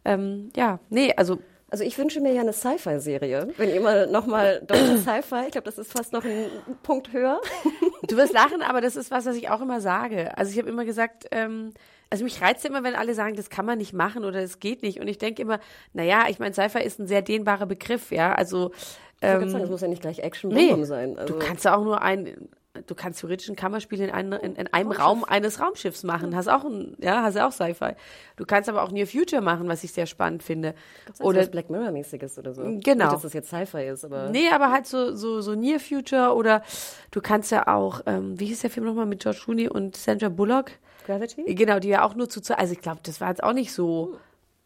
ähm, 0.04 0.50
ja, 0.56 0.80
nee, 0.90 1.12
also 1.16 1.38
Also 1.70 1.84
ich 1.84 1.96
wünsche 1.96 2.20
mir 2.20 2.34
ja 2.34 2.42
eine 2.42 2.52
Sci-Fi-Serie. 2.52 3.48
Wenn 3.56 3.70
ihr 3.70 3.80
mal 3.80 4.06
nochmal 4.06 4.60
deutsche 4.66 4.98
Sci-Fi, 5.06 5.44
ich 5.46 5.52
glaube, 5.52 5.64
das 5.64 5.78
ist 5.78 5.90
fast 5.90 6.12
noch 6.12 6.24
ein 6.24 6.46
Punkt 6.82 7.12
höher. 7.12 7.40
Du 8.08 8.16
wirst 8.16 8.32
lachen, 8.32 8.62
aber 8.62 8.80
das 8.80 8.96
ist 8.96 9.12
was, 9.12 9.26
was 9.26 9.36
ich 9.36 9.48
auch 9.48 9.60
immer 9.60 9.80
sage. 9.80 10.36
Also 10.36 10.50
ich 10.50 10.58
habe 10.58 10.68
immer 10.68 10.84
gesagt, 10.84 11.28
ähm, 11.30 11.72
also 12.10 12.24
mich 12.24 12.42
reizt 12.42 12.64
immer, 12.66 12.82
wenn 12.82 12.96
alle 12.96 13.14
sagen, 13.14 13.36
das 13.36 13.48
kann 13.48 13.64
man 13.64 13.78
nicht 13.78 13.92
machen 13.92 14.24
oder 14.24 14.42
das 14.42 14.58
geht 14.58 14.82
nicht. 14.82 14.98
Und 15.00 15.06
ich 15.06 15.18
denke 15.18 15.40
immer, 15.40 15.60
naja, 15.92 16.24
ich 16.28 16.40
meine, 16.40 16.52
Sci-Fi 16.52 16.82
ist 16.82 16.98
ein 16.98 17.06
sehr 17.06 17.22
dehnbarer 17.22 17.64
Begriff, 17.66 18.10
ja. 18.10 18.34
Also 18.34 18.72
ähm, 19.22 19.48
sagen, 19.48 19.62
das 19.62 19.70
muss 19.70 19.80
ja 19.80 19.88
nicht 19.88 20.02
gleich 20.02 20.18
action 20.18 20.50
nee, 20.50 20.84
sein. 20.84 21.16
Also, 21.16 21.32
du 21.32 21.38
kannst 21.38 21.64
ja 21.64 21.76
auch 21.76 21.84
nur 21.84 22.02
ein, 22.02 22.48
du 22.86 22.94
kannst 22.94 23.20
theoretisch 23.20 23.48
ein 23.50 23.56
Kammerspiel 23.56 24.00
in, 24.00 24.10
ein, 24.10 24.32
in, 24.32 24.56
in 24.56 24.66
einem 24.68 24.92
Raum 24.92 25.24
eines 25.24 25.60
Raumschiffs 25.60 26.04
machen. 26.04 26.34
Hast 26.34 26.48
auch 26.48 26.64
ein, 26.64 26.96
ja, 27.00 27.22
hast 27.22 27.34
ja 27.36 27.46
auch 27.46 27.52
Sci-Fi. 27.52 27.92
Du 28.36 28.44
kannst 28.46 28.68
aber 28.68 28.82
auch 28.82 28.90
Near 28.90 29.06
Future 29.06 29.42
machen, 29.42 29.68
was 29.68 29.84
ich 29.84 29.92
sehr 29.92 30.06
spannend 30.06 30.42
finde. 30.42 30.74
oder 31.18 31.26
Oder 31.28 31.40
was 31.40 31.50
Black 31.50 31.68
Mirror-mäßiges 31.70 32.38
oder 32.38 32.54
so. 32.54 32.62
Genau. 32.62 32.78
Nicht, 32.78 33.00
dass 33.12 33.22
das 33.22 33.32
jetzt 33.34 33.48
Sci-Fi 33.50 33.84
ist, 33.88 34.04
aber 34.04 34.30
Nee, 34.30 34.48
aber 34.50 34.70
halt 34.70 34.86
so, 34.86 35.14
so, 35.14 35.40
so 35.42 35.54
Near 35.54 35.80
Future 35.80 36.34
oder 36.34 36.62
du 37.10 37.20
kannst 37.20 37.50
ja 37.50 37.66
auch, 37.66 38.00
ähm, 38.06 38.40
wie 38.40 38.46
hieß 38.46 38.60
der 38.60 38.70
Film 38.70 38.86
nochmal 38.86 39.06
mit 39.06 39.20
George 39.20 39.40
Clooney 39.44 39.68
und 39.68 39.96
Sandra 39.96 40.28
Bullock? 40.30 40.70
Gravity? 41.04 41.54
Genau, 41.54 41.78
die 41.78 41.88
ja 41.88 42.04
auch 42.04 42.14
nur 42.14 42.28
zu, 42.28 42.40
zu 42.40 42.56
also 42.58 42.72
ich 42.72 42.80
glaube, 42.80 43.00
das 43.02 43.20
war 43.20 43.28
jetzt 43.28 43.42
auch 43.42 43.52
nicht 43.52 43.72
so 43.72 44.16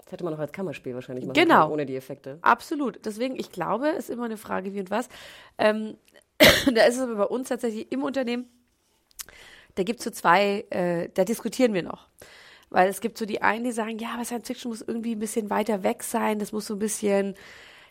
Das 0.05 0.13
hätte 0.13 0.23
man 0.23 0.35
auch 0.35 0.39
als 0.39 0.53
Kammerspiel 0.53 0.95
wahrscheinlich 0.95 1.25
machen 1.27 1.35
Genau. 1.35 1.63
können, 1.63 1.73
ohne 1.73 1.87
die 1.87 1.97
Effekte. 1.97 2.39
absolut. 2.43 3.01
Deswegen, 3.05 3.35
ich 3.37 3.51
glaube, 3.51 3.89
es 3.89 4.05
ist 4.05 4.11
immer 4.11 4.27
eine 4.27 4.37
Frage, 4.37 4.73
wie 4.75 4.79
und 4.81 4.91
was. 4.91 5.09
Ähm, 5.59 5.97
da 6.75 6.85
ist 6.85 6.97
es 6.97 7.01
aber 7.01 7.17
bei 7.17 7.25
uns 7.25 7.49
tatsächlich 7.49 7.91
im 7.93 8.03
Unternehmen, 8.03 8.47
da 9.75 9.83
gibt 9.83 10.01
es 10.01 10.05
so 10.05 10.11
zwei, 10.11 10.65
äh, 10.71 11.09
da 11.15 11.25
diskutieren 11.25 11.75
wir 11.75 11.83
noch. 11.83 12.09
Weil 12.71 12.89
es 12.89 13.01
gibt 13.01 13.17
so 13.17 13.27
die 13.27 13.43
einen, 13.43 13.65
die 13.65 13.73
sagen, 13.73 13.99
ja, 13.99 14.15
aber 14.15 14.25
Science 14.25 14.49
Fiction 14.49 14.71
muss 14.71 14.83
irgendwie 14.83 15.15
ein 15.15 15.21
bisschen 15.21 15.51
weiter 15.51 15.83
weg 15.83 16.03
sein, 16.03 16.39
das 16.39 16.53
muss 16.53 16.67
so 16.67 16.75
ein 16.75 16.81
bisschen, 16.81 17.35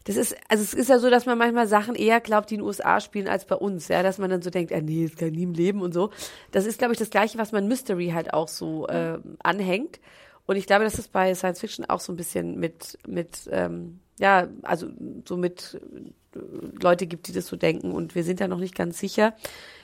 das 0.03 0.17
ist, 0.17 0.36
also 0.50 0.63
es 0.63 0.74
ist 0.74 0.89
ja 0.89 1.00
so, 1.00 1.10
dass 1.10 1.25
man 1.25 1.38
manchmal 1.38 1.67
Sachen 1.67 1.96
eher 1.96 2.20
glaubt, 2.20 2.50
die 2.50 2.55
in 2.55 2.62
den 2.62 2.67
USA 2.67 3.00
spielen 3.00 3.27
als 3.27 3.46
bei 3.46 3.55
uns, 3.55 3.88
ja, 3.88 4.03
dass 4.03 4.17
man 4.17 4.29
dann 4.29 4.41
so 4.41 4.50
denkt, 4.50 4.74
ah, 4.74 4.81
nee, 4.81 5.08
das 5.08 5.15
kann 5.17 5.29
nie 5.29 5.43
im 5.43 5.53
Leben 5.53 5.81
und 5.81 5.93
so. 5.93 6.12
Das 6.51 6.65
ist, 6.65 6.77
glaube 6.77 6.93
ich, 6.93 7.00
das 7.00 7.10
Gleiche, 7.10 7.38
was 7.38 7.51
man 7.51 7.67
Mystery 7.67 8.10
halt 8.10 8.34
auch 8.34 8.48
so 8.48 8.88
äh, 8.88 9.20
anhängt. 9.39 10.00
Und 10.46 10.58
ich 10.58 10.67
glaube, 10.67 10.84
das 10.84 11.00
ist 11.00 11.12
bei 11.12 11.34
Science 11.34 11.60
Fiction 11.60 11.86
auch 11.86 12.00
so 12.00 12.13
ein 12.13 12.17
bisschen 12.17 12.60
mit, 12.60 13.00
mit, 13.08 13.50
ähm, 13.51 14.00
ja, 14.20 14.48
also 14.62 14.89
so 15.25 15.38
mit 15.38 15.79
Leute 16.82 17.08
gibt, 17.08 17.27
die 17.27 17.34
das 17.34 17.48
so 17.48 17.56
denken 17.56 17.92
und 17.92 18.15
wir 18.15 18.24
sind 18.24 18.42
da 18.42 18.48
noch 18.48 18.60
nicht 18.60 18.75
ganz 18.75 19.00
sicher. 19.00 19.34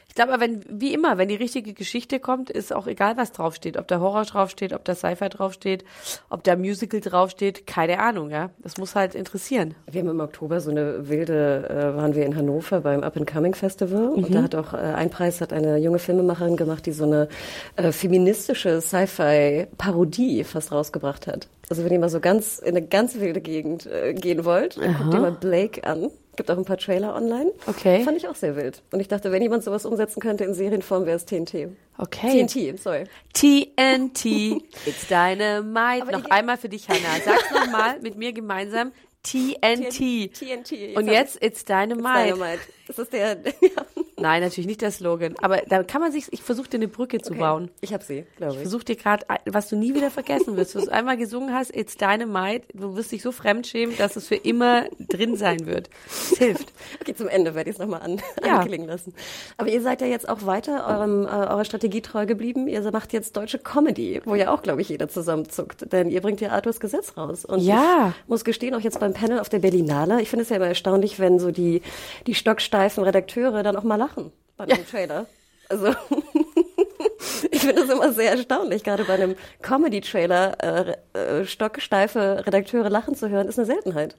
Ich 0.08 0.16
glaube 0.16 0.34
aber, 0.34 0.42
wenn, 0.44 0.66
wie 0.68 0.94
immer, 0.94 1.18
wenn 1.18 1.30
die 1.30 1.36
richtige 1.36 1.72
Geschichte 1.74 2.20
kommt, 2.20 2.50
ist 2.50 2.76
auch 2.76 2.86
egal, 2.86 3.16
was 3.16 3.32
draufsteht. 3.32 3.78
Ob 3.78 3.88
da 3.88 4.02
Horror 4.02 4.26
draufsteht, 4.26 4.74
ob 4.74 4.84
da 4.84 4.94
Sci-Fi 4.94 5.30
draufsteht, 5.30 5.86
ob 6.30 6.44
da 6.44 6.58
Musical 6.58 7.00
draufsteht, 7.00 7.66
keine 7.66 7.98
Ahnung, 8.00 8.30
ja. 8.30 8.50
Das 8.60 8.76
muss 8.78 8.94
halt 8.94 9.16
interessieren. 9.16 9.74
Wir 9.90 10.02
haben 10.02 10.10
im 10.10 10.20
Oktober 10.20 10.60
so 10.60 10.70
eine 10.70 11.08
wilde, 11.08 11.70
äh, 11.70 11.96
waren 11.96 12.14
wir 12.14 12.26
in 12.26 12.36
Hannover 12.36 12.82
beim 12.82 13.04
Up 13.04 13.16
and 13.16 13.26
Coming 13.26 13.56
Festival 13.56 14.10
und 14.10 14.30
Mhm. 14.30 14.34
da 14.34 14.44
hat 14.44 14.56
auch 14.56 14.74
äh, 14.74 14.80
ein 14.80 15.10
Preis 15.12 15.40
hat 15.40 15.54
eine 15.54 15.78
junge 15.78 16.00
Filmemacherin 16.00 16.58
gemacht, 16.58 16.86
die 16.88 16.92
so 16.92 17.06
eine 17.06 17.30
äh, 17.78 17.94
feministische 17.94 18.82
Sci-Fi-Parodie 18.82 20.44
fast 20.44 20.74
rausgebracht 20.74 21.28
hat. 21.28 21.48
Also 21.70 21.86
wenn 21.86 21.92
ihr 21.94 22.00
mal 22.00 22.10
so 22.10 22.20
ganz 22.20 22.60
in 22.60 22.76
eine 22.76 22.86
ganz 22.86 23.18
wilde 23.20 23.40
Gegend 23.40 23.86
äh, 23.86 24.14
gehen 24.14 24.44
wollt, 24.44 24.76
guckt 24.76 25.14
ihr 25.14 25.20
mal 25.22 25.32
Blake 25.32 25.86
an. 25.86 26.10
Gibt 26.36 26.50
auch 26.50 26.58
ein 26.58 26.66
paar 26.66 26.78
Trailer 26.78 27.14
online. 27.16 27.52
Okay. 27.68 28.04
Fand 28.04 28.18
ich 28.18 28.28
auch 28.28 28.36
sehr 28.36 28.56
wild. 28.56 28.82
Und 28.92 29.00
ich 29.00 29.08
dachte, 29.08 29.32
wenn 29.32 29.42
jemand 29.42 29.64
sowas 29.64 29.86
umsetzen 29.86 30.22
könnte 30.22 30.46
in 30.46 30.54
Serienform, 30.54 31.06
wäre 31.06 31.18
es 31.18 31.26
TNT. 31.26 31.70
Okay. 31.98 32.46
TNT, 32.46 32.80
sorry. 32.80 33.04
TNT, 33.34 34.26
it's 34.86 35.08
Dynamite. 35.08 36.04
Aber 36.04 36.12
noch 36.14 36.26
einmal 36.30 36.58
für 36.58 36.70
dich, 36.70 36.88
Hannah. 36.88 37.20
Sag's 37.24 37.52
nochmal 37.52 38.00
mit 38.00 38.18
mir 38.18 38.32
gemeinsam. 38.32 38.92
TNT. 39.24 40.34
TNT. 40.34 40.98
Und 40.98 41.08
jetzt, 41.08 41.44
it's 41.44 41.64
Dynamite. 41.66 42.34
Dynamite. 42.34 42.62
Das 42.88 42.98
ist 42.98 43.14
der, 43.14 43.38
ja. 43.62 43.86
Nein, 44.22 44.42
natürlich 44.42 44.68
nicht 44.68 44.82
der 44.82 44.92
Slogan. 44.92 45.36
Aber 45.42 45.58
da 45.68 45.84
kann 45.84 46.02
man 46.02 46.12
sich, 46.12 46.32
ich 46.32 46.42
versuche 46.42 46.70
dir 46.70 46.78
eine 46.78 46.88
Brücke 46.88 47.20
zu 47.22 47.32
Okay. 47.34 47.40
bauen. 47.40 47.72
Ich 47.82 47.94
habe 47.94 48.04
sie, 48.04 48.26
glaube 48.38 48.54
Ich 48.54 48.58
ich. 48.58 48.62
versuche 48.64 48.86
dir 48.86 48.96
gerade, 48.96 49.26
was 49.46 49.70
du 49.70 49.76
nie 49.76 49.94
wieder 49.96 50.12
vergessen 50.12 50.56
wirst, 50.58 50.76
was 50.76 50.86
du 50.86 50.92
einmal 50.92 51.18
gesungen 51.18 51.54
hast, 51.54 51.76
It's 51.76 51.96
Dynamite, 51.98 52.66
du 52.74 52.96
wirst 52.96 53.12
dich 53.12 53.22
so 53.22 53.32
fremdschämen, 53.32 53.98
dass 53.98 54.16
es 54.16 54.28
für 54.28 54.36
immer 54.36 54.86
drin 55.00 55.36
sein 55.36 55.66
wird. 55.66 55.90
Es 56.08 56.38
hilft. 56.38 56.72
Okay, 57.02 57.16
zum 57.16 57.28
Ende 57.28 57.56
werde 57.56 57.70
ich 57.70 57.76
es 57.76 57.80
nochmal 57.80 58.02
an, 58.02 58.22
Ja. 58.46 58.60
anklingen 58.60 58.88
lassen. 58.88 59.14
Aber 59.58 59.70
ihr 59.70 59.82
seid 59.82 60.02
ja 60.02 60.08
jetzt 60.08 60.28
auch 60.30 60.46
weiter 60.46 60.86
eurem, 60.88 61.26
äh, 61.26 61.30
eurer 61.30 61.66
Strategie 61.66 62.02
treu 62.02 62.26
geblieben. 62.26 62.68
Ihr 62.68 62.82
macht 62.92 63.14
jetzt 63.14 63.38
deutsche 63.38 63.58
Comedy, 63.60 64.22
wo 64.26 64.36
ja 64.36 64.54
auch, 64.54 64.62
glaube 64.62 64.82
ich, 64.82 64.90
jeder 64.90 65.08
zusammenzuckt. 65.10 65.92
Denn 65.92 66.10
ihr 66.10 66.22
bringt 66.22 66.42
ja 66.42 66.50
Arthurs 66.50 66.80
Gesetz 66.80 67.16
raus. 67.18 67.46
Und 67.46 67.62
Ja. 67.62 68.14
ich 68.24 68.30
muss 68.30 68.44
gestehen, 68.44 68.76
auch 68.76 68.80
jetzt 68.82 69.00
beim 69.00 69.14
Panel 69.14 69.40
auf 69.40 69.50
der 69.50 69.60
Berlinale, 69.60 70.22
ich 70.22 70.30
finde 70.30 70.44
es 70.44 70.50
ja 70.50 70.58
immer 70.58 70.68
erstaunlich, 70.68 71.20
wenn 71.20 71.40
so 71.40 71.52
die, 71.52 71.82
die 72.28 72.36
stocksteifen 72.36 73.04
Redakteure 73.04 73.64
dann 73.64 73.76
auch 73.76 73.84
mal 73.84 73.96
lachen 73.96 74.11
bei 74.58 74.64
einem 74.66 74.86
Trailer. 74.88 75.26
Also 75.70 75.88
ich 77.52 77.62
finde 77.62 77.82
es 77.84 77.90
immer 77.90 78.12
sehr 78.12 78.32
erstaunlich, 78.32 78.84
gerade 78.84 79.04
bei 79.06 79.14
einem 79.14 79.36
Comedy-Trailer 79.62 80.96
äh, 81.14 81.20
äh, 81.42 81.46
stocksteife 81.46 82.44
Redakteure 82.46 82.90
lachen 82.90 83.16
zu 83.16 83.30
hören, 83.30 83.48
ist 83.48 83.58
eine 83.60 83.66
Seltenheit. 83.66 84.16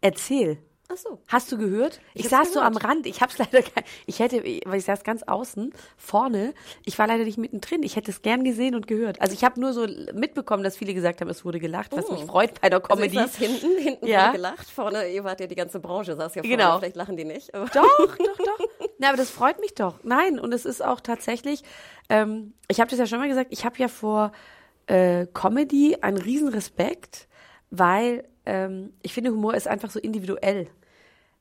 Erzähl. 0.00 0.58
Ach 0.88 0.96
so. 0.96 1.18
Hast 1.26 1.50
du 1.50 1.58
gehört? 1.58 2.00
Ich, 2.14 2.22
Ich 2.26 2.28
saß 2.28 2.38
hab's 2.40 2.52
so 2.52 2.60
am 2.60 2.74
gehört. 2.74 2.84
Rand. 2.88 3.06
Ich 3.06 3.20
hab's 3.20 3.38
leider 3.38 3.60
kein, 3.62 3.82
ich 4.06 4.20
hätte, 4.20 4.36
weil 4.66 4.78
ich 4.78 4.84
saß 4.84 5.02
ganz 5.02 5.24
außen, 5.24 5.72
vorne. 5.96 6.54
Ich 6.84 6.96
war 7.00 7.08
leider 7.08 7.24
nicht 7.24 7.38
mittendrin. 7.38 7.82
Ich 7.82 7.96
hätte 7.96 8.12
es 8.12 8.22
gern 8.22 8.44
gesehen 8.44 8.76
und 8.76 8.86
gehört. 8.86 9.20
Also 9.20 9.34
ich 9.34 9.42
habe 9.42 9.60
nur 9.60 9.72
so 9.72 9.84
mitbekommen, 10.14 10.62
dass 10.62 10.76
viele 10.76 10.94
gesagt 10.94 11.20
haben, 11.20 11.28
es 11.28 11.44
wurde 11.44 11.58
gelacht, 11.58 11.90
was 11.96 12.08
mich 12.10 12.22
freut 12.24 12.60
bei 12.60 12.68
der 12.70 12.80
Oh. 12.80 12.86
Also 12.88 13.02
ich 13.02 13.12
Comedy. 13.12 13.28
saß 13.32 13.36
hinten, 13.36 13.78
hinten 13.82 14.06
Ja. 14.06 14.26
wurde 14.28 14.36
gelacht, 14.36 14.70
vorne, 14.70 15.08
ihr 15.08 15.24
wart 15.24 15.40
ja 15.40 15.48
die 15.48 15.56
ganze 15.56 15.80
Branche, 15.80 16.14
saß 16.14 16.36
ja 16.36 16.42
vorne, 16.42 16.56
Genau. 16.56 16.78
vielleicht 16.78 16.96
lachen 16.96 17.16
die 17.16 17.24
nicht. 17.24 17.52
Doch, 17.52 17.68
doch, 17.70 18.16
doch. 18.16 18.58
Na, 18.98 19.08
aber 19.08 19.16
das 19.16 19.30
freut 19.30 19.60
mich 19.60 19.74
doch. 19.74 20.02
Nein, 20.04 20.38
und 20.38 20.52
es 20.54 20.64
ist 20.64 20.82
auch 20.84 21.00
tatsächlich, 21.00 21.62
ähm, 22.08 22.54
ich 22.68 22.80
habe 22.80 22.90
das 22.90 22.98
ja 22.98 23.06
schon 23.06 23.18
mal 23.18 23.28
gesagt, 23.28 23.48
ich 23.50 23.64
habe 23.64 23.76
ja 23.78 23.88
vor 23.88 24.32
äh, 24.86 25.26
Comedy 25.34 25.98
einen 26.00 26.16
riesen 26.16 26.48
Respekt, 26.48 27.28
weil 27.70 28.24
ähm, 28.46 28.92
ich 29.02 29.12
finde, 29.12 29.32
Humor 29.32 29.54
ist 29.54 29.68
einfach 29.68 29.90
so 29.90 29.98
individuell. 29.98 30.68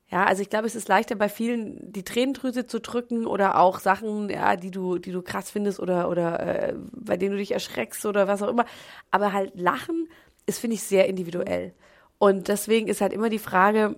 Ja, 0.10 0.26
also 0.26 0.42
ich 0.44 0.50
glaube, 0.50 0.68
es 0.68 0.76
ist 0.76 0.88
leichter 0.88 1.16
bei 1.16 1.30
vielen 1.30 1.92
die 1.92 2.04
Tränendrüse 2.04 2.68
zu 2.68 2.80
drücken 2.80 3.26
oder 3.26 3.60
auch 3.60 3.80
Sachen, 3.80 4.30
ja, 4.30 4.56
die 4.56 4.70
du, 4.72 5.00
die 5.00 5.12
du 5.12 5.22
krass 5.24 5.50
findest 5.50 5.80
oder 5.80 6.10
oder 6.10 6.40
äh, 6.70 6.76
bei 6.94 7.18
denen 7.18 7.32
du 7.32 7.38
dich 7.38 7.52
erschreckst 7.52 8.06
oder 8.06 8.28
was 8.28 8.44
auch 8.44 8.50
immer. 8.50 8.66
Aber 9.12 9.34
halt 9.34 9.54
Lachen 9.60 10.08
ist 10.46 10.60
finde 10.60 10.76
ich 10.76 10.84
sehr 10.84 11.08
individuell 11.08 11.74
und 12.20 12.48
deswegen 12.50 12.88
ist 12.88 13.02
halt 13.02 13.14
immer 13.14 13.30
die 13.30 13.40
Frage, 13.40 13.96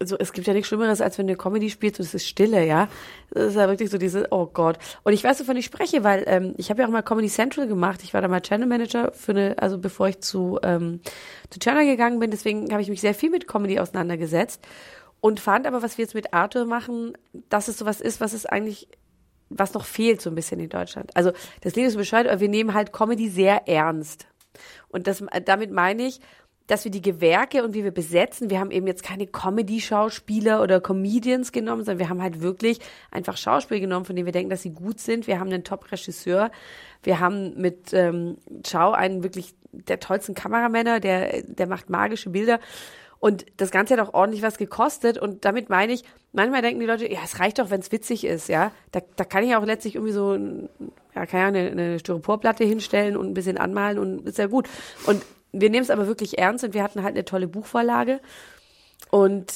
also 0.00 0.16
es 0.18 0.32
gibt 0.32 0.46
ja 0.46 0.52
nichts 0.52 0.68
Schlimmeres, 0.68 1.00
als 1.00 1.18
wenn 1.18 1.26
du 1.26 1.36
Comedy 1.36 1.70
spielst 1.70 1.98
und 1.98 2.06
es 2.06 2.14
ist 2.14 2.28
Stille, 2.28 2.64
ja. 2.64 2.88
Das 3.30 3.48
ist 3.48 3.56
ja 3.56 3.68
wirklich 3.68 3.90
so 3.90 3.98
diese, 3.98 4.28
oh 4.30 4.46
Gott. 4.46 4.78
Und 5.02 5.12
ich 5.12 5.24
weiß, 5.24 5.40
wovon 5.40 5.56
ich 5.56 5.64
spreche, 5.64 6.04
weil 6.04 6.22
ähm, 6.26 6.54
ich 6.56 6.70
habe 6.70 6.82
ja 6.82 6.86
auch 6.86 6.92
mal 6.92 7.02
Comedy 7.02 7.28
Central 7.28 7.66
gemacht. 7.66 8.02
Ich 8.04 8.14
war 8.14 8.20
da 8.20 8.28
mal 8.28 8.40
Channel 8.40 8.68
Manager 8.68 9.12
für 9.12 9.32
eine, 9.32 9.58
also 9.58 9.78
bevor 9.78 10.08
ich 10.08 10.20
zu 10.20 10.60
ähm, 10.62 11.00
zu 11.50 11.58
Channel 11.58 11.84
gegangen 11.84 12.20
bin. 12.20 12.30
Deswegen 12.30 12.70
habe 12.70 12.82
ich 12.82 12.88
mich 12.88 13.00
sehr 13.00 13.14
viel 13.14 13.30
mit 13.30 13.48
Comedy 13.48 13.80
auseinandergesetzt 13.80 14.64
und 15.20 15.40
fand 15.40 15.66
aber, 15.66 15.82
was 15.82 15.98
wir 15.98 16.04
jetzt 16.04 16.14
mit 16.14 16.32
Arthur 16.32 16.64
machen, 16.64 17.18
dass 17.48 17.66
es 17.66 17.78
sowas 17.78 18.00
ist, 18.00 18.20
was 18.20 18.32
es 18.32 18.46
eigentlich 18.46 18.88
was 19.50 19.74
noch 19.74 19.84
fehlt 19.84 20.20
so 20.20 20.30
ein 20.30 20.34
bisschen 20.34 20.60
in 20.60 20.68
Deutschland. 20.68 21.10
Also 21.16 21.32
das 21.62 21.72
klingt 21.72 21.90
so 21.90 21.98
bescheuert, 21.98 22.28
aber 22.28 22.40
wir 22.40 22.48
nehmen 22.48 22.74
halt 22.74 22.92
Comedy 22.92 23.28
sehr 23.28 23.66
ernst. 23.66 24.26
Und 24.88 25.06
das, 25.06 25.24
damit 25.44 25.70
meine 25.70 26.06
ich, 26.06 26.20
dass 26.68 26.84
wir 26.84 26.92
die 26.92 27.02
Gewerke 27.02 27.64
und 27.64 27.74
wie 27.74 27.82
wir 27.82 27.90
besetzen, 27.90 28.50
wir 28.50 28.60
haben 28.60 28.70
eben 28.70 28.86
jetzt 28.86 29.02
keine 29.02 29.26
Comedy-Schauspieler 29.26 30.62
oder 30.62 30.80
Comedians 30.80 31.50
genommen, 31.50 31.82
sondern 31.82 31.98
wir 31.98 32.08
haben 32.08 32.22
halt 32.22 32.40
wirklich 32.40 32.78
einfach 33.10 33.36
Schauspieler 33.36 33.80
genommen, 33.80 34.04
von 34.04 34.14
denen 34.14 34.26
wir 34.26 34.32
denken, 34.32 34.50
dass 34.50 34.62
sie 34.62 34.72
gut 34.72 35.00
sind. 35.00 35.26
Wir 35.26 35.40
haben 35.40 35.48
einen 35.48 35.64
Top-Regisseur. 35.64 36.50
Wir 37.02 37.20
haben 37.20 37.60
mit 37.60 37.92
ähm, 37.94 38.36
Chao 38.62 38.92
einen 38.92 39.22
wirklich 39.22 39.54
der 39.72 39.98
tollsten 39.98 40.34
Kameramänner, 40.34 41.00
der, 41.00 41.42
der 41.42 41.66
macht 41.66 41.90
magische 41.90 42.30
Bilder. 42.30 42.60
Und 43.18 43.46
das 43.56 43.70
Ganze 43.70 43.96
hat 43.96 44.06
auch 44.06 44.14
ordentlich 44.14 44.42
was 44.42 44.58
gekostet. 44.58 45.18
Und 45.18 45.44
damit 45.46 45.70
meine 45.70 45.92
ich, 45.92 46.04
manchmal 46.32 46.62
denken 46.62 46.80
die 46.80 46.86
Leute, 46.86 47.10
ja, 47.10 47.20
es 47.24 47.40
reicht 47.40 47.58
doch, 47.58 47.70
wenn 47.70 47.80
es 47.80 47.90
witzig 47.90 48.24
ist, 48.24 48.48
ja. 48.48 48.72
Da, 48.92 49.00
da 49.16 49.24
kann 49.24 49.42
ich 49.42 49.56
auch 49.56 49.64
letztlich 49.64 49.94
irgendwie 49.96 50.12
so, 50.12 50.34
ja, 51.14 51.26
kann 51.26 51.40
ja 51.40 51.46
eine, 51.46 51.70
eine 51.70 51.98
Styroporplatte 51.98 52.64
hinstellen 52.64 53.16
und 53.16 53.26
ein 53.26 53.34
bisschen 53.34 53.58
anmalen 53.58 53.98
und 53.98 54.28
ist 54.28 54.38
ja 54.38 54.46
gut. 54.46 54.68
Und 55.06 55.22
wir 55.52 55.70
nehmen 55.70 55.82
es 55.82 55.90
aber 55.90 56.06
wirklich 56.06 56.38
ernst 56.38 56.64
und 56.64 56.74
wir 56.74 56.82
hatten 56.82 57.02
halt 57.02 57.14
eine 57.14 57.24
tolle 57.24 57.48
Buchvorlage. 57.48 58.20
Und 59.10 59.52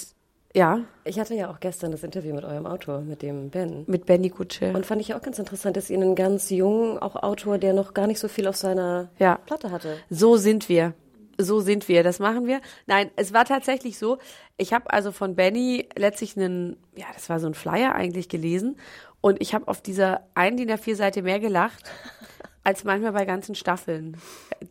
ja, 0.55 0.81
ich 1.05 1.19
hatte 1.19 1.35
ja 1.35 1.51
auch 1.51 1.61
gestern 1.61 1.93
das 1.93 2.03
Interview 2.03 2.35
mit 2.35 2.45
eurem 2.45 2.67
Autor, 2.67 3.01
mit 3.01 3.23
dem 3.23 3.49
Ben. 3.51 3.85
mit 3.87 4.05
Benny 4.07 4.29
Kutsche. 4.31 4.73
Und 4.75 4.85
fand 4.85 5.01
ich 5.01 5.15
auch 5.15 5.23
ganz 5.23 5.39
interessant, 5.39 5.77
dass 5.77 5.89
ihr 5.89 5.97
einen 5.97 6.15
ganz 6.15 6.51
jungen, 6.51 6.99
auch 6.99 7.17
Autor, 7.17 7.57
der 7.59 7.73
noch 7.73 7.95
gar 7.95 8.07
nicht 8.07 8.19
so 8.19 8.29
viel 8.29 8.47
auf 8.47 8.57
seiner 8.57 9.09
Ja. 9.19 9.37
Platte 9.47 9.71
hatte. 9.71 9.97
So 10.11 10.37
sind 10.37 10.69
wir. 10.69 10.93
So 11.39 11.61
sind 11.61 11.89
wir. 11.89 12.03
Das 12.03 12.19
machen 12.19 12.47
wir. 12.47 12.61
Nein, 12.87 13.11
es 13.17 13.33
war 13.33 13.47
tatsächlich 13.47 13.99
so. 13.99 14.19
Ich 14.59 14.75
habe 14.75 14.93
also 14.93 15.11
von 15.11 15.35
Benny 15.35 15.89
letztlich 15.97 16.37
einen, 16.37 16.77
ja, 16.95 17.07
das 17.15 17.31
war 17.31 17.41
so 17.41 17.47
ein 17.47 17.55
Flyer 17.55 17.95
eigentlich 17.95 18.29
gelesen. 18.29 18.77
Und 19.23 19.41
ich 19.41 19.55
habe 19.55 19.69
auf 19.69 19.81
dieser 19.81 20.21
einen 20.35 20.59
DIN 20.59 20.71
A4 20.71 20.97
Seite 20.97 21.23
mehr 21.23 21.41
gelacht, 21.41 21.91
als 22.65 22.85
manchmal 22.85 23.13
bei 23.13 23.25
ganzen 23.25 23.55
Staffeln, 23.55 24.17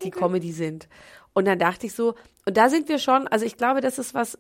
die 0.04 0.12
Comedy 0.12 0.52
sind. 0.52 0.88
Und 1.34 1.46
dann 1.46 1.60
dachte 1.60 1.86
ich 1.86 1.94
so, 1.94 2.16
und 2.46 2.58
da 2.58 2.70
sind 2.70 2.90
wir 2.90 3.00
schon, 3.00 3.28
also 3.28 3.46
ich 3.46 3.58
glaube, 3.58 3.82
das 3.82 4.00
ist 4.00 4.14
was, 4.14 4.38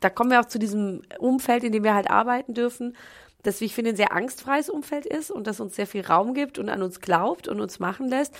da 0.00 0.10
kommen 0.10 0.30
wir 0.30 0.40
auch 0.40 0.46
zu 0.46 0.58
diesem 0.58 1.02
Umfeld, 1.18 1.64
in 1.64 1.72
dem 1.72 1.84
wir 1.84 1.94
halt 1.94 2.10
arbeiten 2.10 2.54
dürfen, 2.54 2.96
das, 3.42 3.60
wie 3.60 3.66
ich 3.66 3.74
finde, 3.74 3.90
ein 3.90 3.96
sehr 3.96 4.12
angstfreies 4.12 4.70
Umfeld 4.70 5.06
ist 5.06 5.30
und 5.30 5.46
das 5.46 5.60
uns 5.60 5.76
sehr 5.76 5.86
viel 5.86 6.04
Raum 6.04 6.34
gibt 6.34 6.58
und 6.58 6.68
an 6.68 6.82
uns 6.82 7.00
glaubt 7.00 7.46
und 7.46 7.60
uns 7.60 7.78
machen 7.78 8.08
lässt. 8.08 8.34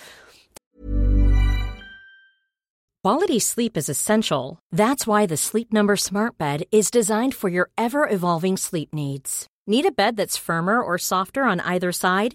Quality 3.04 3.38
sleep 3.38 3.76
is 3.76 3.90
essential. 3.90 4.58
That's 4.72 5.06
why 5.06 5.26
the 5.26 5.36
Sleep 5.36 5.74
Number 5.74 5.94
Smart 5.94 6.38
Bed 6.38 6.64
is 6.72 6.90
designed 6.90 7.34
for 7.34 7.50
your 7.50 7.68
ever 7.76 8.08
evolving 8.08 8.56
sleep 8.56 8.94
needs. 8.94 9.46
Need 9.66 9.84
a 9.84 9.92
bed 9.92 10.16
that's 10.16 10.38
firmer 10.38 10.80
or 10.82 10.96
softer 10.96 11.42
on 11.42 11.60
either 11.60 11.92
side? 11.92 12.34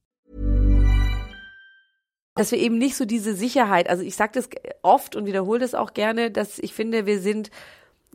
dass 2.41 2.51
wir 2.51 2.57
eben 2.57 2.79
nicht 2.79 2.95
so 2.95 3.05
diese 3.05 3.35
Sicherheit, 3.35 3.87
also 3.87 4.01
ich 4.01 4.15
sage 4.15 4.31
das 4.33 4.49
oft 4.81 5.15
und 5.15 5.27
wiederhole 5.27 5.59
das 5.59 5.75
auch 5.75 5.93
gerne, 5.93 6.31
dass 6.31 6.57
ich 6.57 6.73
finde, 6.73 7.05
wir 7.05 7.19
sind 7.19 7.51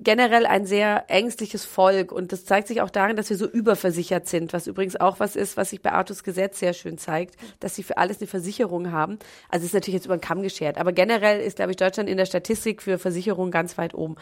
generell 0.00 0.46
ein 0.46 0.66
sehr 0.66 1.04
ängstliches 1.06 1.64
Volk 1.64 2.10
und 2.10 2.32
das 2.32 2.44
zeigt 2.44 2.66
sich 2.66 2.80
auch 2.80 2.90
darin, 2.90 3.14
dass 3.14 3.30
wir 3.30 3.36
so 3.36 3.46
überversichert 3.46 4.26
sind, 4.26 4.52
was 4.52 4.66
übrigens 4.66 4.96
auch 4.96 5.20
was 5.20 5.36
ist, 5.36 5.56
was 5.56 5.70
sich 5.70 5.80
bei 5.80 5.92
Artus 5.92 6.24
Gesetz 6.24 6.58
sehr 6.58 6.72
schön 6.72 6.98
zeigt, 6.98 7.36
dass 7.60 7.76
sie 7.76 7.84
für 7.84 7.98
alles 7.98 8.18
eine 8.18 8.26
Versicherung 8.26 8.90
haben. 8.90 9.20
Also 9.48 9.62
es 9.62 9.66
ist 9.70 9.74
natürlich 9.74 9.94
jetzt 9.94 10.06
über 10.06 10.16
den 10.16 10.22
Kamm 10.22 10.42
geschert, 10.42 10.76
aber 10.76 10.90
generell 10.90 11.40
ist, 11.40 11.58
glaube 11.58 11.70
ich, 11.70 11.76
Deutschland 11.76 12.10
in 12.10 12.16
der 12.16 12.26
Statistik 12.26 12.82
für 12.82 12.98
Versicherungen 12.98 13.52
ganz 13.52 13.78
weit 13.78 13.94
oben. 13.94 14.16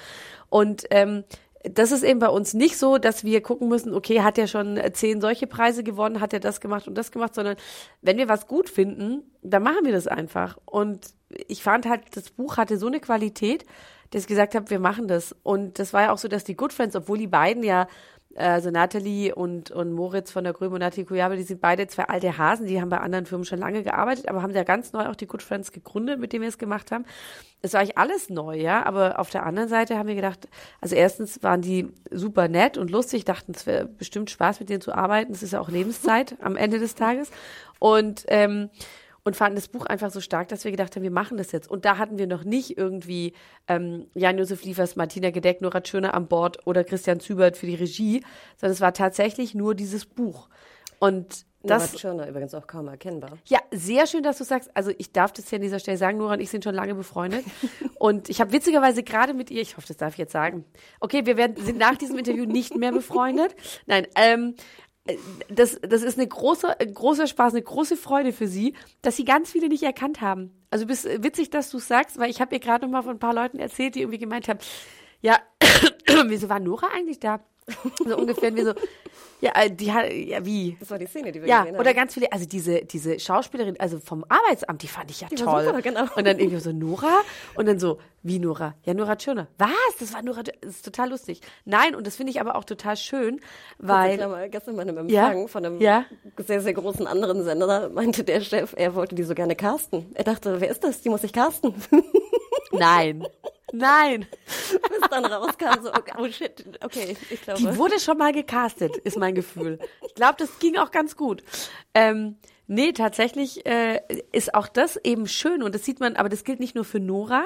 Und 0.50 0.84
ähm, 0.90 1.24
das 1.64 1.92
ist 1.92 2.02
eben 2.02 2.20
bei 2.20 2.28
uns 2.28 2.52
nicht 2.54 2.76
so, 2.76 2.98
dass 2.98 3.24
wir 3.24 3.42
gucken 3.42 3.68
müssen, 3.68 3.94
okay, 3.94 4.20
hat 4.20 4.38
er 4.38 4.46
schon 4.46 4.78
zehn 4.92 5.20
solche 5.20 5.46
Preise 5.46 5.82
gewonnen, 5.82 6.20
hat 6.20 6.32
er 6.32 6.40
das 6.40 6.60
gemacht 6.60 6.86
und 6.86 6.94
das 6.96 7.10
gemacht, 7.10 7.34
sondern 7.34 7.56
wenn 8.02 8.18
wir 8.18 8.28
was 8.28 8.46
gut 8.46 8.68
finden, 8.68 9.22
dann 9.42 9.62
machen 9.62 9.84
wir 9.84 9.92
das 9.92 10.06
einfach. 10.06 10.58
Und 10.66 11.14
ich 11.48 11.62
fand 11.62 11.86
halt, 11.86 12.02
das 12.14 12.30
Buch 12.30 12.58
hatte 12.58 12.76
so 12.76 12.86
eine 12.86 13.00
Qualität, 13.00 13.64
dass 14.10 14.22
ich 14.22 14.28
gesagt 14.28 14.54
habe, 14.54 14.68
wir 14.70 14.78
machen 14.78 15.08
das. 15.08 15.34
Und 15.42 15.78
das 15.78 15.92
war 15.92 16.02
ja 16.02 16.12
auch 16.12 16.18
so, 16.18 16.28
dass 16.28 16.44
die 16.44 16.56
Good 16.56 16.72
Friends, 16.72 16.94
obwohl 16.94 17.18
die 17.18 17.26
beiden 17.26 17.62
ja, 17.62 17.88
also 18.36 18.70
Nathalie 18.70 19.34
und, 19.34 19.70
und 19.70 19.92
Moritz 19.92 20.30
von 20.30 20.44
der 20.44 20.52
Gröbe 20.52 20.74
und 20.74 20.80
Nathalie 20.80 21.06
Kujabe, 21.06 21.36
die 21.36 21.42
sind 21.42 21.60
beide 21.60 21.86
zwei 21.86 22.04
alte 22.04 22.36
Hasen, 22.36 22.66
die 22.66 22.80
haben 22.80 22.88
bei 22.88 22.98
anderen 22.98 23.26
Firmen 23.26 23.44
schon 23.44 23.58
lange 23.58 23.82
gearbeitet, 23.82 24.28
aber 24.28 24.42
haben 24.42 24.54
ja 24.54 24.64
ganz 24.64 24.92
neu 24.92 25.06
auch 25.06 25.16
die 25.16 25.26
Good 25.26 25.42
Friends 25.42 25.72
gegründet, 25.72 26.18
mit 26.18 26.32
denen 26.32 26.42
wir 26.42 26.48
es 26.48 26.58
gemacht 26.58 26.90
haben. 26.90 27.04
Es 27.62 27.72
war 27.72 27.80
eigentlich 27.80 27.98
alles 27.98 28.30
neu, 28.30 28.56
ja, 28.56 28.84
aber 28.84 29.18
auf 29.18 29.30
der 29.30 29.46
anderen 29.46 29.68
Seite 29.68 29.96
haben 29.96 30.08
wir 30.08 30.14
gedacht, 30.14 30.48
also 30.80 30.94
erstens 30.96 31.42
waren 31.42 31.62
die 31.62 31.88
super 32.10 32.48
nett 32.48 32.76
und 32.76 32.90
lustig, 32.90 33.24
dachten, 33.24 33.52
es 33.54 33.66
wäre 33.66 33.86
bestimmt 33.86 34.30
Spaß, 34.30 34.60
mit 34.60 34.68
denen 34.68 34.80
zu 34.80 34.92
arbeiten, 34.92 35.32
es 35.32 35.42
ist 35.42 35.52
ja 35.52 35.60
auch 35.60 35.70
Lebenszeit 35.70 36.36
am 36.40 36.56
Ende 36.56 36.78
des 36.78 36.94
Tages 36.94 37.30
und, 37.78 38.24
ähm, 38.28 38.70
und 39.24 39.36
fanden 39.36 39.56
das 39.56 39.68
Buch 39.68 39.86
einfach 39.86 40.10
so 40.10 40.20
stark, 40.20 40.48
dass 40.48 40.64
wir 40.64 40.70
gedacht 40.70 40.94
haben, 40.94 41.02
wir 41.02 41.10
machen 41.10 41.38
das 41.38 41.50
jetzt. 41.50 41.70
Und 41.70 41.86
da 41.86 41.96
hatten 41.96 42.18
wir 42.18 42.26
noch 42.26 42.44
nicht 42.44 42.76
irgendwie 42.76 43.32
ähm, 43.68 44.06
Jan-Josef 44.14 44.62
Liefers, 44.64 44.96
Martina 44.96 45.30
Gedeck, 45.30 45.62
Nora 45.62 45.80
Schöner 45.84 46.12
an 46.14 46.28
Bord 46.28 46.66
oder 46.66 46.84
Christian 46.84 47.20
Zübert 47.20 47.56
für 47.56 47.66
die 47.66 47.74
Regie, 47.74 48.22
sondern 48.58 48.74
es 48.74 48.80
war 48.82 48.92
tatsächlich 48.92 49.54
nur 49.54 49.74
dieses 49.74 50.04
Buch. 50.04 50.48
Und 50.98 51.46
Das 51.62 51.92
Nora 51.92 51.98
Tschirner 51.98 52.28
übrigens 52.28 52.54
auch 52.54 52.66
kaum 52.66 52.88
erkennbar. 52.88 53.38
ja, 53.46 53.60
sehr 53.70 54.06
schön, 54.06 54.22
dass 54.22 54.36
du 54.36 54.44
sagst. 54.44 54.70
Also 54.74 54.92
ich 54.98 55.12
darf 55.12 55.32
das 55.32 55.48
hier 55.48 55.56
an 55.56 55.62
dieser 55.62 55.78
Stelle 55.78 55.96
sagen, 55.96 56.18
Nora 56.18 56.34
und 56.34 56.40
ich 56.40 56.50
sind 56.50 56.62
schon 56.62 56.74
lange 56.74 56.94
befreundet. 56.94 57.44
und 57.98 58.28
ich 58.28 58.42
habe 58.42 58.52
witzigerweise 58.52 59.02
gerade 59.02 59.32
mit 59.32 59.50
ihr, 59.50 59.62
ich 59.62 59.78
hoffe, 59.78 59.88
das 59.88 59.96
darf 59.96 60.12
ich 60.12 60.18
jetzt 60.18 60.32
sagen. 60.32 60.66
Okay, 61.00 61.24
wir 61.24 61.38
werden, 61.38 61.56
sind 61.56 61.78
nach 61.78 61.96
diesem 61.96 62.18
Interview 62.18 62.44
nicht 62.44 62.76
mehr 62.76 62.92
befreundet. 62.92 63.56
Nein, 63.86 64.06
ähm, 64.16 64.54
äh, 64.58 64.83
das, 65.48 65.78
das 65.82 66.02
ist 66.02 66.18
eine 66.18 66.26
große, 66.26 66.80
ein 66.80 66.94
großer 66.94 67.26
Spaß, 67.26 67.52
eine 67.52 67.62
große 67.62 67.96
Freude 67.96 68.32
für 68.32 68.46
sie, 68.46 68.74
dass 69.02 69.16
sie 69.16 69.24
ganz 69.24 69.50
viele 69.50 69.68
nicht 69.68 69.82
erkannt 69.82 70.22
haben. 70.22 70.50
Also 70.70 70.86
bist 70.86 71.04
witzig, 71.22 71.50
dass 71.50 71.70
du 71.70 71.78
sagst, 71.78 72.18
weil 72.18 72.30
ich 72.30 72.40
habe 72.40 72.54
ihr 72.54 72.60
gerade 72.60 72.86
noch 72.86 72.92
mal 72.92 73.02
von 73.02 73.16
ein 73.16 73.18
paar 73.18 73.34
Leuten 73.34 73.58
erzählt, 73.58 73.94
die 73.94 74.00
irgendwie 74.00 74.18
gemeint 74.18 74.48
haben, 74.48 74.60
ja, 75.20 75.38
wieso 76.26 76.48
war 76.48 76.60
Nora 76.60 76.88
eigentlich 76.94 77.20
da? 77.20 77.40
So 78.04 78.16
ungefähr, 78.16 78.54
wir 78.54 78.64
so, 78.64 78.74
ja, 79.40 79.52
äh, 79.54 79.70
die 79.70 79.92
hat, 79.92 80.10
ja, 80.12 80.44
wie? 80.44 80.76
Das 80.80 80.90
war 80.90 80.98
die 80.98 81.06
Szene, 81.06 81.32
die 81.32 81.40
wir 81.42 81.48
Ja, 81.48 81.60
gesehen 81.60 81.74
haben. 81.74 81.80
oder 81.80 81.94
ganz 81.94 82.14
viele, 82.14 82.32
also 82.32 82.46
diese, 82.46 82.84
diese 82.84 83.18
Schauspielerin, 83.18 83.78
also 83.78 83.98
vom 83.98 84.24
Arbeitsamt, 84.28 84.82
die 84.82 84.88
fand 84.88 85.10
ich 85.10 85.20
ja 85.20 85.28
war 85.30 85.36
toll. 85.36 85.64
super, 85.66 85.82
genau. 85.82 86.02
Und 86.16 86.26
dann 86.26 86.38
irgendwie 86.38 86.60
so 86.60 86.72
Nora 86.72 87.20
und 87.54 87.66
dann 87.66 87.78
so, 87.78 87.98
wie 88.22 88.38
Nora? 88.38 88.74
Ja, 88.84 88.94
Nora 88.94 89.16
Tschirner. 89.16 89.48
Was? 89.58 89.68
Das 89.98 90.14
war 90.14 90.22
Nora, 90.22 90.42
Tschirner. 90.42 90.58
das 90.62 90.76
ist 90.76 90.84
total 90.84 91.10
lustig. 91.10 91.40
Nein, 91.66 91.94
und 91.94 92.06
das 92.06 92.16
finde 92.16 92.30
ich 92.32 92.40
aber 92.40 92.56
auch 92.56 92.64
total 92.64 92.96
schön, 92.96 93.40
weil, 93.78 94.16
Klammer, 94.16 94.48
gestern 94.48 94.76
bei 94.76 94.82
einem 94.82 95.08
Ja, 95.10 95.26
Empfang 95.28 95.48
von 95.48 95.64
einem 95.66 95.80
ja. 95.80 96.06
sehr, 96.38 96.60
sehr 96.62 96.72
großen 96.72 97.06
anderen 97.06 97.44
Sender 97.44 97.90
meinte 97.90 98.24
der 98.24 98.40
Chef, 98.40 98.72
er 98.76 98.94
wollte 98.94 99.14
die 99.14 99.24
so 99.24 99.34
gerne 99.34 99.56
casten. 99.56 100.06
Er 100.14 100.24
dachte, 100.24 100.60
wer 100.60 100.70
ist 100.70 100.82
das? 100.84 101.02
Die 101.02 101.10
muss 101.10 101.22
ich 101.24 101.32
casten. 101.32 101.74
nein, 102.72 103.26
nein. 103.74 104.26
Bis 104.88 105.08
dann 105.10 105.24
rauskam, 105.24 105.82
so, 105.82 105.92
okay, 105.92 106.12
oh 106.18 106.28
shit, 106.28 106.64
okay, 106.82 107.16
ich 107.30 107.42
glaube. 107.42 107.60
Die 107.60 107.76
wurde 107.76 108.00
schon 108.00 108.18
mal 108.18 108.32
gecastet, 108.32 108.96
ist 108.98 109.16
mein 109.16 109.34
Gefühl. 109.34 109.78
Ich 110.06 110.14
glaube, 110.14 110.34
das 110.38 110.58
ging 110.58 110.76
auch 110.76 110.90
ganz 110.90 111.16
gut. 111.16 111.42
Ähm, 111.94 112.36
nee, 112.66 112.92
tatsächlich 112.92 113.66
äh, 113.66 114.00
ist 114.32 114.54
auch 114.54 114.68
das 114.68 114.96
eben 114.96 115.26
schön 115.26 115.62
und 115.62 115.74
das 115.74 115.84
sieht 115.84 116.00
man, 116.00 116.16
aber 116.16 116.28
das 116.28 116.44
gilt 116.44 116.60
nicht 116.60 116.74
nur 116.74 116.84
für 116.84 117.00
Nora, 117.00 117.44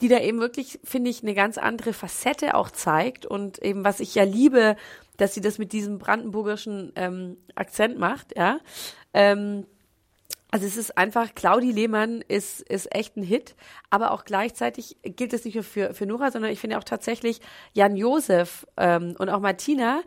die 0.00 0.08
da 0.08 0.20
eben 0.20 0.40
wirklich, 0.40 0.78
finde 0.84 1.10
ich, 1.10 1.22
eine 1.22 1.34
ganz 1.34 1.58
andere 1.58 1.92
Facette 1.92 2.54
auch 2.54 2.70
zeigt 2.70 3.26
und 3.26 3.58
eben, 3.58 3.84
was 3.84 4.00
ich 4.00 4.14
ja 4.14 4.24
liebe, 4.24 4.76
dass 5.16 5.34
sie 5.34 5.40
das 5.40 5.58
mit 5.58 5.72
diesem 5.72 5.98
brandenburgischen 5.98 6.92
ähm, 6.96 7.36
Akzent 7.54 7.98
macht, 7.98 8.36
ja. 8.36 8.60
Ähm, 9.12 9.66
also 10.50 10.66
es 10.66 10.76
ist 10.76 10.96
einfach, 10.96 11.34
Claudi 11.34 11.72
Lehmann 11.72 12.22
ist, 12.26 12.62
ist 12.62 12.94
echt 12.94 13.16
ein 13.16 13.22
Hit, 13.22 13.54
aber 13.90 14.12
auch 14.12 14.24
gleichzeitig 14.24 14.96
gilt 15.02 15.34
es 15.34 15.44
nicht 15.44 15.54
nur 15.54 15.64
für, 15.64 15.92
für 15.92 16.06
Nora, 16.06 16.30
sondern 16.30 16.50
ich 16.50 16.58
finde 16.58 16.78
auch 16.78 16.84
tatsächlich 16.84 17.40
Jan 17.74 17.96
Josef 17.96 18.66
ähm, 18.78 19.14
und 19.18 19.28
auch 19.28 19.40
Martina. 19.40 20.00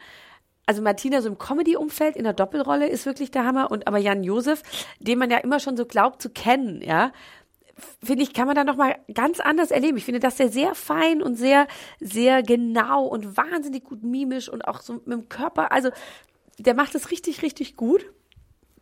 Also 0.66 0.82
Martina 0.82 1.22
so 1.22 1.30
im 1.30 1.38
Comedy-Umfeld 1.38 2.16
in 2.16 2.24
der 2.24 2.34
Doppelrolle 2.34 2.88
ist 2.88 3.06
wirklich 3.06 3.30
der 3.30 3.46
Hammer 3.46 3.70
und 3.70 3.88
aber 3.88 4.00
Jan 4.00 4.24
Josef, 4.24 4.64
den 5.00 5.20
man 5.20 5.30
ja 5.30 5.38
immer 5.38 5.60
schon 5.60 5.78
so 5.78 5.86
glaubt 5.86 6.22
zu 6.22 6.30
kennen, 6.30 6.82
ja, 6.82 7.12
finde 8.04 8.24
ich, 8.24 8.34
kann 8.34 8.48
man 8.48 8.56
da 8.56 8.64
noch 8.64 8.78
mal 8.78 8.96
ganz 9.14 9.40
anders 9.40 9.72
erleben. 9.72 9.98
Ich 9.98 10.06
finde, 10.06 10.20
dass 10.20 10.40
er 10.40 10.50
sehr 10.50 10.74
fein 10.76 11.22
und 11.22 11.36
sehr, 11.36 11.68
sehr 12.00 12.42
genau 12.42 13.06
und 13.06 13.38
wahnsinnig 13.38 13.84
gut 13.84 14.04
mimisch 14.04 14.50
und 14.50 14.68
auch 14.68 14.82
so 14.82 14.94
mit 14.94 15.08
dem 15.08 15.30
Körper, 15.30 15.72
also 15.72 15.90
der 16.58 16.76
macht 16.76 16.96
das 16.96 17.12
richtig, 17.12 17.42
richtig 17.44 17.76
gut. 17.76 18.06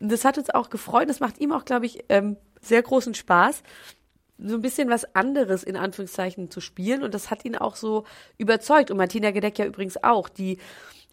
Das 0.00 0.24
hat 0.24 0.38
uns 0.38 0.50
auch 0.50 0.70
gefreut. 0.70 1.08
Das 1.08 1.20
macht 1.20 1.38
ihm 1.38 1.52
auch, 1.52 1.64
glaube 1.64 1.86
ich, 1.86 2.04
ähm, 2.08 2.36
sehr 2.60 2.82
großen 2.82 3.14
Spaß, 3.14 3.62
so 4.38 4.54
ein 4.54 4.62
bisschen 4.62 4.88
was 4.88 5.14
anderes 5.14 5.62
in 5.62 5.76
Anführungszeichen 5.76 6.50
zu 6.50 6.60
spielen. 6.60 7.02
Und 7.02 7.14
das 7.14 7.30
hat 7.30 7.44
ihn 7.44 7.56
auch 7.56 7.76
so 7.76 8.04
überzeugt. 8.38 8.90
Und 8.90 8.96
Martina 8.96 9.30
Gedeck 9.30 9.58
ja 9.58 9.66
übrigens 9.66 10.02
auch, 10.02 10.28
die 10.28 10.58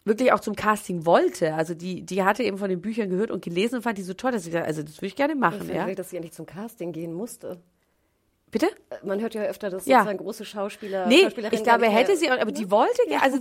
wirklich 0.04 0.32
auch 0.32 0.40
zum 0.40 0.56
Casting 0.56 1.06
wollte. 1.06 1.54
Also 1.54 1.74
die, 1.74 2.02
die 2.02 2.24
hatte 2.24 2.42
eben 2.42 2.58
von 2.58 2.70
den 2.70 2.80
Büchern 2.80 3.10
gehört 3.10 3.30
und 3.30 3.44
gelesen 3.44 3.76
und 3.76 3.82
fand 3.82 3.98
die 3.98 4.02
so 4.02 4.14
toll, 4.14 4.32
dass 4.32 4.44
sie 4.44 4.50
gesagt, 4.50 4.66
also 4.66 4.82
das 4.82 4.96
würde 4.96 5.06
ich 5.06 5.16
gerne 5.16 5.34
machen, 5.34 5.60
Vielleicht, 5.62 5.88
ja. 5.88 5.94
dass 5.94 6.10
sie 6.10 6.16
endlich 6.16 6.32
zum 6.32 6.46
Casting 6.46 6.92
gehen 6.92 7.12
musste. 7.12 7.60
Bitte? 8.50 8.68
Man 9.02 9.20
hört 9.20 9.34
ja 9.34 9.42
öfter, 9.42 9.70
dass 9.70 9.86
Ja. 9.86 9.98
sozusagen 9.98 10.18
große 10.18 10.44
Schauspieler, 10.44 11.06
Nee, 11.06 11.26
ich 11.52 11.62
glaube, 11.62 11.84
er 11.86 11.90
hätte 11.90 12.16
sie, 12.16 12.30
aber 12.30 12.52
die 12.52 12.70
wollte, 12.70 13.00
ja. 13.08 13.20
also 13.20 13.38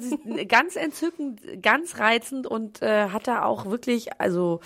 ganz 0.47 0.75
entzückend, 0.75 1.41
ganz 1.61 1.99
reizend 1.99 2.45
und 2.47 2.81
äh, 2.81 3.09
hat 3.09 3.27
da 3.27 3.43
auch 3.43 3.65
wirklich, 3.67 4.09
also 4.19 4.59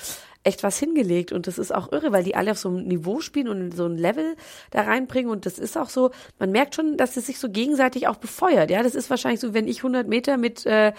echt 0.44 0.64
was 0.64 0.80
hingelegt 0.80 1.32
und 1.32 1.46
das 1.46 1.60
ist 1.60 1.72
auch 1.74 1.92
irre, 1.92 2.12
weil 2.12 2.24
die 2.24 2.34
alle 2.34 2.50
auf 2.52 2.58
so 2.58 2.70
einem 2.70 2.88
Niveau 2.88 3.20
spielen 3.20 3.48
und 3.48 3.76
so 3.76 3.86
ein 3.86 3.96
Level 3.96 4.36
da 4.72 4.82
reinbringen 4.82 5.30
und 5.30 5.46
das 5.46 5.60
ist 5.60 5.78
auch 5.78 5.90
so, 5.90 6.10
man 6.40 6.52
merkt 6.52 6.74
schon, 6.74 6.98
dass 6.98 7.16
es 7.16 7.28
sich 7.28 7.38
so 7.38 7.50
gegenseitig 7.50 8.08
auch 8.08 8.16
befeuert, 8.16 8.72
ja, 8.72 8.82
das 8.82 8.96
ist 8.96 9.12
wahrscheinlich 9.12 9.40
so, 9.40 9.54
wenn 9.54 9.68
ich 9.68 9.78
100 9.84 10.08
Meter 10.08 10.38
mit, 10.38 10.66
äh, 10.66 10.94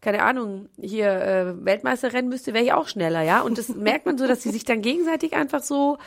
keine 0.00 0.22
Ahnung, 0.22 0.70
hier 0.80 1.10
äh, 1.10 1.64
Weltmeister 1.64 2.14
rennen 2.14 2.30
müsste, 2.30 2.54
wäre 2.54 2.64
ich 2.64 2.72
auch 2.72 2.88
schneller, 2.88 3.20
ja, 3.20 3.42
und 3.42 3.58
das 3.58 3.68
merkt 3.68 4.06
man 4.06 4.16
so, 4.16 4.26
dass 4.26 4.42
sie 4.42 4.50
sich 4.50 4.64
dann 4.64 4.80
gegenseitig 4.80 5.34
einfach 5.34 5.62
so 5.62 5.98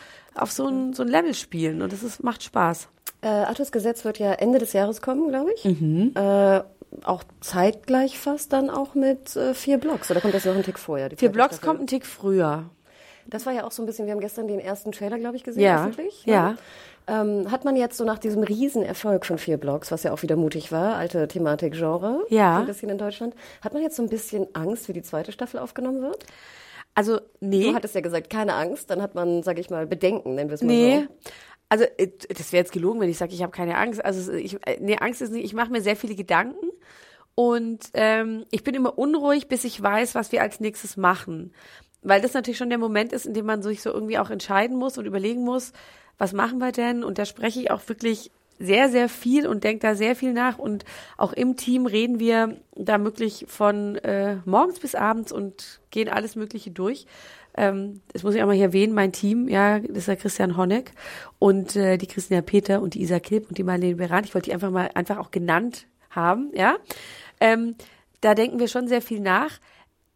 auf 0.42 0.52
so 0.52 0.68
ein, 0.68 0.94
so 0.94 1.04
ein 1.04 1.10
Level 1.10 1.34
spielen 1.34 1.82
und 1.82 1.92
das 1.94 2.04
ist, 2.04 2.24
macht 2.24 2.44
Spaß. 2.44 2.88
Äh, 3.22 3.28
Arthurs 3.28 3.72
Gesetz 3.72 4.06
wird 4.06 4.18
ja 4.20 4.32
Ende 4.34 4.60
des 4.60 4.74
Jahres 4.74 5.02
kommen, 5.02 5.30
glaube 5.30 5.52
ich. 5.54 5.66
Mhm. 5.66 6.14
Äh, 6.16 6.62
auch 7.04 7.24
zeitgleich 7.42 8.18
fast 8.18 8.52
dann 8.54 8.70
auch 8.70 8.96
mit 8.96 9.36
äh, 9.36 9.54
vier 9.54 9.78
Blocks. 9.78 10.10
Oder 10.10 10.22
kommt 10.22 10.34
das 10.34 10.46
noch 10.46 10.56
ein 10.56 10.64
Tick 10.64 10.80
vorher? 10.80 11.10
Vier 11.16 11.30
Blocks 11.30 11.56
Staffel? 11.58 11.68
kommt 11.68 11.82
ein 11.82 11.88
Tick 11.88 12.06
früher. 12.06 12.66
Das 13.28 13.46
war 13.46 13.54
ja 13.54 13.64
auch 13.66 13.72
so 13.72 13.84
ein 13.84 13.86
bisschen, 13.86 14.06
wir 14.08 14.14
haben 14.14 14.22
gestern 14.22 14.48
den 14.48 14.60
ersten 14.60 14.92
Trailer, 14.92 15.20
glaube 15.20 15.36
ich, 15.36 15.44
gesehen, 15.44 15.62
Ja, 15.62 15.82
öffentlich. 15.86 16.26
ja. 16.26 16.56
Ähm, 17.08 17.52
hat 17.52 17.66
man 17.66 17.76
jetzt 17.76 17.98
so 17.98 18.04
nach 18.06 18.20
diesem 18.20 18.42
Riesenerfolg 18.44 19.26
von 19.26 19.38
vier 19.38 19.58
Blocks, 19.58 19.92
was 19.92 20.04
ja 20.04 20.12
auch 20.14 20.22
wieder 20.22 20.36
mutig 20.36 20.72
war, 20.72 20.96
alte 20.96 21.28
Thematik, 21.28 21.74
Genre, 21.74 22.24
Ja. 22.30 22.56
so 22.56 22.60
ein 22.62 22.66
bisschen 22.68 22.90
in 22.90 22.98
Deutschland, 23.00 23.36
hat 23.62 23.74
man 23.74 23.82
jetzt 23.84 23.96
so 23.96 24.04
ein 24.04 24.10
bisschen 24.10 24.48
Angst, 24.54 24.88
wie 24.90 24.94
die 24.94 25.02
zweite 25.02 25.32
Staffel 25.32 25.60
aufgenommen 25.60 26.02
wird? 26.02 26.24
Also, 26.96 27.20
nee. 27.40 27.70
Du 27.70 27.76
hattest 27.76 27.96
ja 27.96 28.02
gesagt, 28.02 28.30
keine 28.30 28.56
Angst, 28.56 28.90
dann 28.90 29.02
hat 29.02 29.16
man, 29.16 29.44
sage 29.44 29.62
ich 29.62 29.70
mal, 29.70 29.88
Bedenken, 29.88 30.36
nennen 30.36 30.50
wir 30.50 30.56
es 30.56 30.62
mal 30.62 30.68
Nee. 30.68 31.08
so. 31.24 31.32
Also, 31.70 31.86
äh, 31.98 32.10
das 32.30 32.52
wäre 32.52 32.62
jetzt 32.64 32.72
gelogen, 32.72 33.00
wenn 33.00 33.10
ich 33.10 33.18
sage, 33.18 33.34
ich 33.34 33.42
habe 33.44 33.52
keine 33.52 33.78
Angst. 33.78 34.04
Also, 34.04 34.34
ich, 34.34 34.56
äh, 34.66 34.78
nee, 34.82 34.98
Angst 34.98 35.22
ist 35.22 35.32
nicht, 35.32 35.46
ich 35.46 35.54
mache 35.54 35.72
mir 35.72 35.82
sehr 35.82 35.96
viele 35.96 36.16
Gedanken 36.16 36.68
und 37.36 37.80
ähm, 37.94 38.46
ich 38.52 38.64
bin 38.64 38.76
immer 38.76 38.98
unruhig, 38.98 39.48
bis 39.48 39.64
ich 39.64 39.82
weiß, 39.82 40.16
was 40.16 40.32
wir 40.32 40.42
als 40.42 40.60
nächstes 40.60 40.98
machen. 40.98 41.54
Weil 42.02 42.22
das 42.22 42.34
natürlich 42.34 42.58
schon 42.58 42.70
der 42.70 42.78
Moment 42.80 43.14
ist, 43.14 43.26
in 43.26 43.34
dem 43.34 43.46
man 43.46 43.62
sich 43.62 43.82
so 43.82 43.92
irgendwie 43.92 44.18
auch 44.18 44.30
entscheiden 44.30 44.78
muss 44.78 44.98
und 44.98 45.06
überlegen 45.06 45.44
muss, 45.44 45.74
was 46.18 46.34
machen 46.34 46.58
wir 46.60 46.72
denn? 46.72 47.04
Und 47.04 47.18
da 47.18 47.26
spreche 47.26 47.60
ich 47.62 47.72
auch 47.72 47.82
wirklich 47.88 48.32
sehr, 48.60 48.90
sehr 48.90 49.10
viel 49.10 49.48
und 49.48 49.64
denke 49.64 49.88
da 49.88 49.96
sehr 49.96 50.16
viel 50.16 50.34
nach. 50.34 50.60
Und 50.60 50.86
auch 51.18 51.34
im 51.34 51.56
Team 51.56 51.86
reden 51.86 52.20
wir 52.20 52.58
da 52.76 53.02
wirklich 53.04 53.46
von 53.48 53.96
äh, 53.96 54.38
morgens 54.46 54.80
bis 54.80 54.96
abends 54.96 55.32
und 55.32 55.80
gehen 55.92 56.10
alles 56.10 56.36
Mögliche 56.36 56.72
durch. 56.72 57.08
Ähm, 57.56 58.02
das 58.14 58.24
muss 58.24 58.36
ich 58.36 58.42
auch 58.44 58.48
mal 58.48 58.56
hier 58.56 58.66
erwähnen, 58.66 58.94
mein 58.94 59.12
Team, 59.12 59.48
ja, 59.48 59.80
das 59.80 59.98
ist 59.98 60.08
der 60.08 60.18
Christian 60.18 60.56
Honeck 60.56 60.92
und 61.40 61.76
äh, 61.76 61.98
die 61.98 62.08
Christina 62.08 62.42
Peter 62.42 62.82
und 62.82 62.94
die 62.94 63.02
Isa 63.02 63.20
Kilp 63.20 63.50
und 63.50 63.58
die 63.58 63.64
Marlene 63.64 63.96
Beran. 63.96 64.24
Ich 64.24 64.36
wollte 64.36 64.46
die 64.46 64.54
einfach 64.54 64.72
mal 64.72 64.90
einfach 64.94 65.18
auch 65.18 65.32
genannt 65.32 65.88
haben, 66.10 66.52
ja. 66.54 66.78
Ähm, 67.40 67.76
da 68.22 68.36
denken 68.36 68.60
wir 68.60 68.68
schon 68.68 68.88
sehr 68.88 69.02
viel 69.02 69.20
nach. 69.20 69.60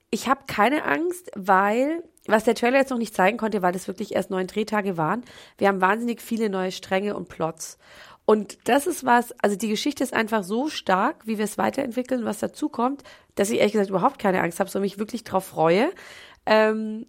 Ich 0.09 0.27
habe 0.27 0.41
keine 0.45 0.83
Angst, 0.83 1.31
weil, 1.35 2.03
was 2.27 2.43
der 2.43 2.55
Trailer 2.55 2.77
jetzt 2.77 2.91
noch 2.91 2.97
nicht 2.97 3.15
zeigen 3.15 3.37
konnte, 3.37 3.61
weil 3.61 3.73
das 3.73 3.87
wirklich 3.87 4.13
erst 4.13 4.29
neun 4.29 4.47
Drehtage 4.47 4.97
waren, 4.97 5.23
wir 5.57 5.69
haben 5.69 5.81
wahnsinnig 5.81 6.21
viele 6.21 6.49
neue 6.49 6.71
Stränge 6.71 7.15
und 7.15 7.29
Plots. 7.29 7.79
Und 8.25 8.57
das 8.69 8.87
ist 8.87 9.05
was, 9.05 9.33
also 9.39 9.57
die 9.57 9.67
Geschichte 9.67 10.03
ist 10.03 10.13
einfach 10.13 10.43
so 10.43 10.69
stark, 10.69 11.27
wie 11.27 11.37
wir 11.37 11.45
es 11.45 11.57
weiterentwickeln, 11.57 12.23
was 12.23 12.39
dazu 12.39 12.69
kommt, 12.69 13.03
dass 13.35 13.49
ich 13.49 13.57
ehrlich 13.57 13.73
gesagt 13.73 13.89
überhaupt 13.89 14.19
keine 14.19 14.41
Angst 14.41 14.59
habe, 14.59 14.69
sondern 14.69 14.85
mich 14.85 14.99
wirklich 14.99 15.23
drauf 15.23 15.45
freue. 15.45 15.91
Ähm, 16.45 17.05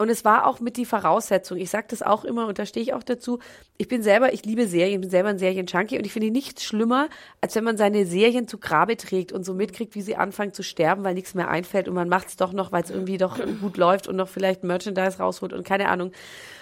und 0.00 0.08
es 0.08 0.24
war 0.24 0.46
auch 0.46 0.60
mit 0.60 0.78
die 0.78 0.86
Voraussetzung. 0.86 1.58
Ich 1.58 1.68
sage 1.68 1.88
das 1.90 2.00
auch 2.00 2.24
immer 2.24 2.46
und 2.46 2.58
da 2.58 2.64
stehe 2.64 2.82
ich 2.82 2.94
auch 2.94 3.02
dazu. 3.02 3.38
Ich 3.76 3.86
bin 3.86 4.02
selber, 4.02 4.32
ich 4.32 4.46
liebe 4.46 4.66
Serien, 4.66 4.94
ich 4.94 5.00
bin 5.02 5.10
selber 5.10 5.28
ein 5.28 5.38
Serienjunkie 5.38 5.98
und 5.98 6.06
ich 6.06 6.12
finde 6.12 6.30
nichts 6.30 6.64
schlimmer, 6.64 7.10
als 7.42 7.54
wenn 7.54 7.64
man 7.64 7.76
seine 7.76 8.06
Serien 8.06 8.48
zu 8.48 8.56
Grabe 8.56 8.96
trägt 8.96 9.30
und 9.30 9.44
so 9.44 9.52
mitkriegt, 9.52 9.94
wie 9.94 10.00
sie 10.00 10.16
anfangen 10.16 10.54
zu 10.54 10.62
sterben, 10.62 11.04
weil 11.04 11.12
nichts 11.12 11.34
mehr 11.34 11.50
einfällt 11.50 11.86
und 11.86 11.94
man 11.94 12.08
macht 12.08 12.28
es 12.28 12.36
doch 12.36 12.54
noch, 12.54 12.72
weil 12.72 12.82
es 12.82 12.88
irgendwie 12.88 13.18
doch 13.18 13.38
gut 13.60 13.76
läuft 13.76 14.08
und 14.08 14.16
noch 14.16 14.30
vielleicht 14.30 14.64
Merchandise 14.64 15.18
rausholt 15.18 15.52
und 15.52 15.66
keine 15.66 15.90
Ahnung. 15.90 16.12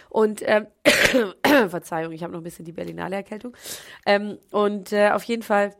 Und 0.08 0.42
ähm, 0.44 0.66
Verzeihung, 1.68 2.12
ich 2.12 2.24
habe 2.24 2.32
noch 2.32 2.40
ein 2.40 2.44
bisschen 2.44 2.64
die 2.64 2.72
Berlinale 2.72 3.14
Erkältung. 3.14 3.56
Ähm, 4.04 4.38
und 4.50 4.92
äh, 4.92 5.10
auf 5.10 5.22
jeden 5.22 5.44
Fall 5.44 5.76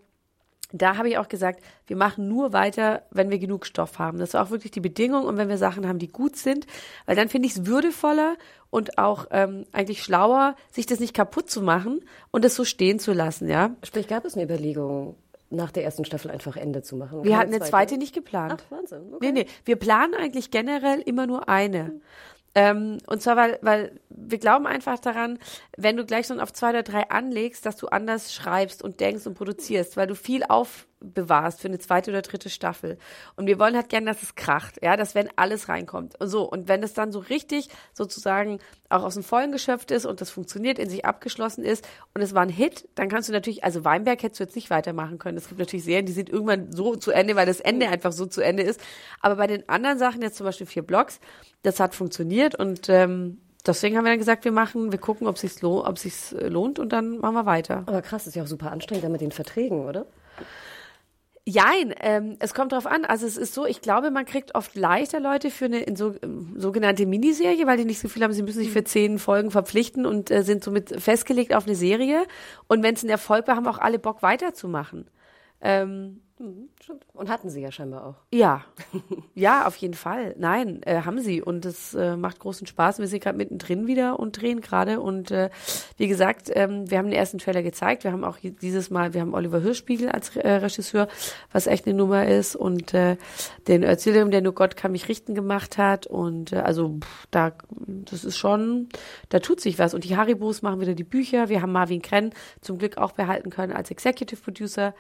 da 0.73 0.97
habe 0.97 1.09
ich 1.09 1.19
auch 1.19 1.29
gesagt, 1.29 1.63
wir 1.87 1.97
machen 1.97 2.29
nur 2.29 2.53
weiter, 2.53 3.03
wenn 3.11 3.31
wir 3.31 3.39
genug 3.39 3.65
Stoff 3.65 3.99
haben. 3.99 4.19
Das 4.19 4.31
ist 4.31 4.35
auch 4.35 4.51
wirklich 4.51 4.71
die 4.71 4.81
Bedingung 4.81 5.25
und 5.25 5.37
wenn 5.39 5.49
wir 5.49 5.59
Sachen 5.59 5.87
haben, 5.87 5.99
die 5.99 6.09
gut 6.09 6.37
sind, 6.37 6.67
weil 7.07 7.17
dann 7.17 7.29
finde 7.29 7.47
ich 7.47 7.57
es 7.57 7.67
würdevoller 7.67 8.37
und 8.71 8.99
auch 8.99 9.27
ähm, 9.31 9.65
eigentlich 9.73 10.03
schlauer, 10.03 10.57
sich 10.71 10.87
das 10.87 11.01
nicht 11.01 11.15
kaputt 11.15 11.51
zu 11.51 11.63
machen 11.63 12.01
und 12.31 12.45
es 12.45 12.55
so 12.55 12.65
stehen 12.65 12.99
zu 12.99 13.13
lassen, 13.13 13.49
ja. 13.49 13.71
Sprich, 13.83 14.09
gab 14.09 14.25
es 14.25 14.35
eine 14.35 14.45
Überlegung, 14.45 15.17
nach 15.51 15.71
der 15.71 15.85
ersten 15.85 16.05
Staffel 16.05 16.31
einfach 16.31 16.57
Ende 16.57 16.83
zu 16.83 16.97
machen? 16.97 17.25
Wir 17.25 17.31
Keine 17.31 17.41
hatten 17.41 17.55
eine 17.55 17.65
zweite 17.65 17.97
nicht 17.97 18.15
geplant. 18.15 18.65
Ach, 18.67 18.71
Wahnsinn. 18.71 19.15
Okay. 19.15 19.33
Nee, 19.33 19.45
nee, 19.45 19.47
wir 19.65 19.77
planen 19.77 20.15
eigentlich 20.15 20.51
generell 20.51 21.01
immer 21.01 21.27
nur 21.27 21.49
eine. 21.49 22.01
Ähm, 22.59 22.99
und 23.07 23.23
zwar, 23.23 23.37
weil, 23.37 23.59
weil 23.63 24.01
wir 24.11 24.39
glauben 24.39 24.67
einfach 24.67 24.99
daran, 24.99 25.39
wenn 25.77 25.97
du 25.97 26.05
gleich 26.05 26.27
schon 26.27 26.41
auf 26.41 26.53
zwei 26.53 26.71
oder 26.71 26.83
drei 26.83 27.09
anlegst, 27.09 27.65
dass 27.65 27.77
du 27.77 27.87
anders 27.87 28.35
schreibst 28.35 28.83
und 28.83 28.99
denkst 28.99 29.29
und 29.29 29.35
produzierst, 29.35 29.97
weil 29.97 30.09
du 30.09 30.17
viel 30.17 30.43
aufbewahrst 31.03 31.61
für 31.61 31.69
eine 31.69 31.79
zweite 31.79 32.11
oder 32.11 32.23
dritte 32.23 32.51
Staffel. 32.51 32.99
Und 33.37 33.47
wir 33.47 33.59
wollen 33.59 33.75
halt 33.75 33.89
gerne, 33.89 34.07
dass 34.07 34.23
es 34.23 34.35
kracht, 34.35 34.83
ja, 34.83 34.97
dass 34.97 35.15
wenn 35.15 35.29
alles 35.37 35.69
reinkommt. 35.69 36.15
So. 36.21 36.49
Und 36.49 36.69
wenn 36.69 36.83
es 36.83 36.95
dann 36.95 37.13
so 37.13 37.19
richtig 37.19 37.69
sozusagen 37.93 38.59
auch 38.89 39.03
aus 39.03 39.15
dem 39.15 39.23
Vollen 39.23 39.53
geschöpft 39.53 39.91
ist 39.91 40.07
und 40.07 40.21
das 40.21 40.31
funktioniert, 40.31 40.79
in 40.79 40.89
sich 40.89 41.05
abgeschlossen 41.05 41.65
ist 41.65 41.87
und 42.15 42.23
es 42.23 42.35
war 42.35 42.43
ein 42.43 42.49
Hit, 42.49 42.89
dann 42.95 43.09
kannst 43.09 43.29
du 43.29 43.33
natürlich, 43.33 43.65
also 43.65 43.85
Weinberg 43.85 44.23
hättest 44.23 44.41
du 44.41 44.45
jetzt 44.45 44.57
nicht 44.57 44.71
weitermachen 44.71 45.19
können. 45.19 45.39
Es 45.39 45.49
gibt 45.49 45.61
natürlich 45.61 45.85
Serien, 45.85 46.07
die 46.07 46.13
sind 46.13 46.31
irgendwann 46.31 46.73
so 46.73 46.97
zu 46.97 47.11
Ende, 47.11 47.37
weil 47.37 47.47
das 47.47 47.61
Ende 47.61 47.89
einfach 47.89 48.13
so 48.13 48.27
zu 48.27 48.41
Ende 48.41 48.63
ist. 48.63 48.81
Aber 49.21 49.37
bei 49.37 49.47
den 49.47 49.69
anderen 49.69 49.99
Sachen, 49.99 50.23
jetzt 50.23 50.37
zum 50.37 50.47
Beispiel 50.47 50.67
vier 50.67 50.83
Blocks, 50.83 51.21
das 51.63 51.81
hat 51.81 51.95
funktioniert 51.95 52.55
und 52.55 52.89
ähm, 52.89 53.41
deswegen 53.67 53.97
haben 53.97 54.05
wir 54.05 54.13
dann 54.13 54.19
gesagt, 54.19 54.45
wir 54.45 54.53
machen, 54.53 54.93
wir 54.93 54.99
gucken, 54.99 55.27
ob 55.27 55.39
sich's 55.39 55.61
lohnt, 55.61 55.87
ob 55.87 55.99
sich's 55.99 56.33
äh, 56.33 56.49
lohnt 56.49 56.79
und 56.79 56.93
dann 56.93 57.19
machen 57.19 57.35
wir 57.35 57.47
weiter. 57.47 57.83
Aber 57.87 58.01
krass, 58.01 58.27
ist 58.27 58.37
ja 58.37 58.43
auch 58.43 58.49
super 58.49 58.73
anstrengend 58.73 59.05
dann 59.05 59.13
mit 59.13 59.21
den 59.21 59.33
Verträgen, 59.33 59.85
oder? 59.87 60.07
Jein, 61.51 61.95
ähm, 62.01 62.37
es 62.41 62.53
kommt 62.53 62.73
drauf 62.73 62.85
an. 62.85 63.07
Also 63.07 63.27
es 63.27 63.39
ist 63.39 63.55
so, 63.55 63.65
ich 63.65 63.81
glaube, 63.81 64.11
man 64.11 64.27
kriegt 64.27 64.55
oft 64.55 64.75
leichter 64.75 65.19
Leute 65.19 65.51
für 65.51 65.65
eine 65.65 65.81
in 65.81 65.97
so, 65.97 66.15
ähm, 66.23 66.53
sogenannte 66.59 67.07
Miniserie, 67.07 67.67
weil 67.67 67.79
die 67.79 67.87
nicht 67.87 68.01
so 68.01 68.09
viel 68.09 68.23
haben, 68.23 68.35
sie 68.35 68.43
müssen 68.43 68.59
sich 68.59 68.71
für 68.71 68.85
zehn 68.85 69.19
Folgen 69.19 69.51
verpflichten 69.51 70.05
und 70.05 70.31
äh, 70.31 70.43
sind 70.43 70.63
somit 70.63 71.01
festgelegt 71.01 71.55
auf 71.55 71.65
eine 71.65 71.75
Serie. 71.75 72.27
Und 72.67 72.83
wenn 72.83 72.95
es 72.95 73.03
ein 73.03 73.09
Erfolg 73.09 73.49
war, 73.49 73.57
haben 73.57 73.67
auch 73.67 73.79
alle 73.79 73.99
Bock 73.99 74.21
weiterzumachen. 74.21 75.09
Ähm, 75.63 76.21
Mhm, 76.39 76.69
Und 77.15 77.29
hatten 77.29 77.51
sie 77.51 77.61
ja 77.61 77.73
scheinbar 77.73 78.07
auch. 78.07 78.15
ja, 78.33 78.65
ja, 79.35 79.67
auf 79.67 79.75
jeden 79.77 79.95
Fall. 79.95 80.37
Nein, 80.39 80.81
äh, 80.85 81.03
haben 81.03 81.21
sie 81.21 81.43
und 81.43 81.65
es 81.65 81.95
äh, 81.95 82.17
macht 82.17 82.39
großen 82.39 82.67
Spaß. 82.67 83.01
Wir 83.01 83.09
sind 83.09 83.23
gerade 83.23 83.37
mittendrin 83.37 83.89
wieder 83.89 84.21
und 84.21 84.41
drehen 84.41 84.61
gerade 84.61 85.01
und 85.01 85.33
äh, 85.33 85.51
wie 85.97 86.07
gesagt, 86.07 86.51
ähm, 86.55 86.89
wir 86.91 86.99
haben 86.99 87.07
den 87.07 87.19
ersten 87.19 87.39
Trailer 87.39 87.63
gezeigt. 87.63 88.05
Wir 88.05 88.13
haben 88.13 88.23
auch 88.23 88.39
dieses 88.41 88.91
Mal, 88.91 89.15
wir 89.15 89.21
haben 89.21 89.35
Oliver 89.35 89.61
Hirschspiegel 89.61 90.09
als 90.09 90.37
äh, 90.37 90.49
Regisseur, 90.49 91.09
was 91.53 91.67
echt 91.67 91.87
eine 91.87 91.97
Nummer 91.97 92.27
ist 92.29 92.55
und 92.55 92.95
äh, 92.95 93.17
den 93.67 93.83
Erzählerin, 93.83 94.31
der 94.31 94.41
nur 94.41 94.55
Gott 94.55 94.77
kann 94.77 94.93
mich 94.93 95.09
richten 95.09 95.35
gemacht 95.35 95.77
hat 95.77 96.07
und 96.07 96.53
äh, 96.53 96.59
also 96.59 96.99
pff, 97.01 97.27
da, 97.33 97.53
das 97.87 98.25
ist 98.25 98.37
schon, 98.37 98.89
da 99.29 99.41
tut 99.41 99.61
sich 99.61 99.79
was 99.81 99.93
und 99.93 100.05
die 100.05 100.17
Haribos 100.17 100.63
machen 100.63 100.81
wieder 100.81 100.95
die 100.95 101.05
Bücher. 101.05 101.49
Wir 101.49 101.63
haben 101.63 101.73
Marvin 101.73 102.01
Krenn 102.03 102.31
zum 102.61 102.79
Glück 102.79 102.97
auch 102.97 103.13
behalten 103.13 103.51
können 103.51 103.73
als 103.73 103.91
Executive 103.91 104.41
Producer. 104.41 104.95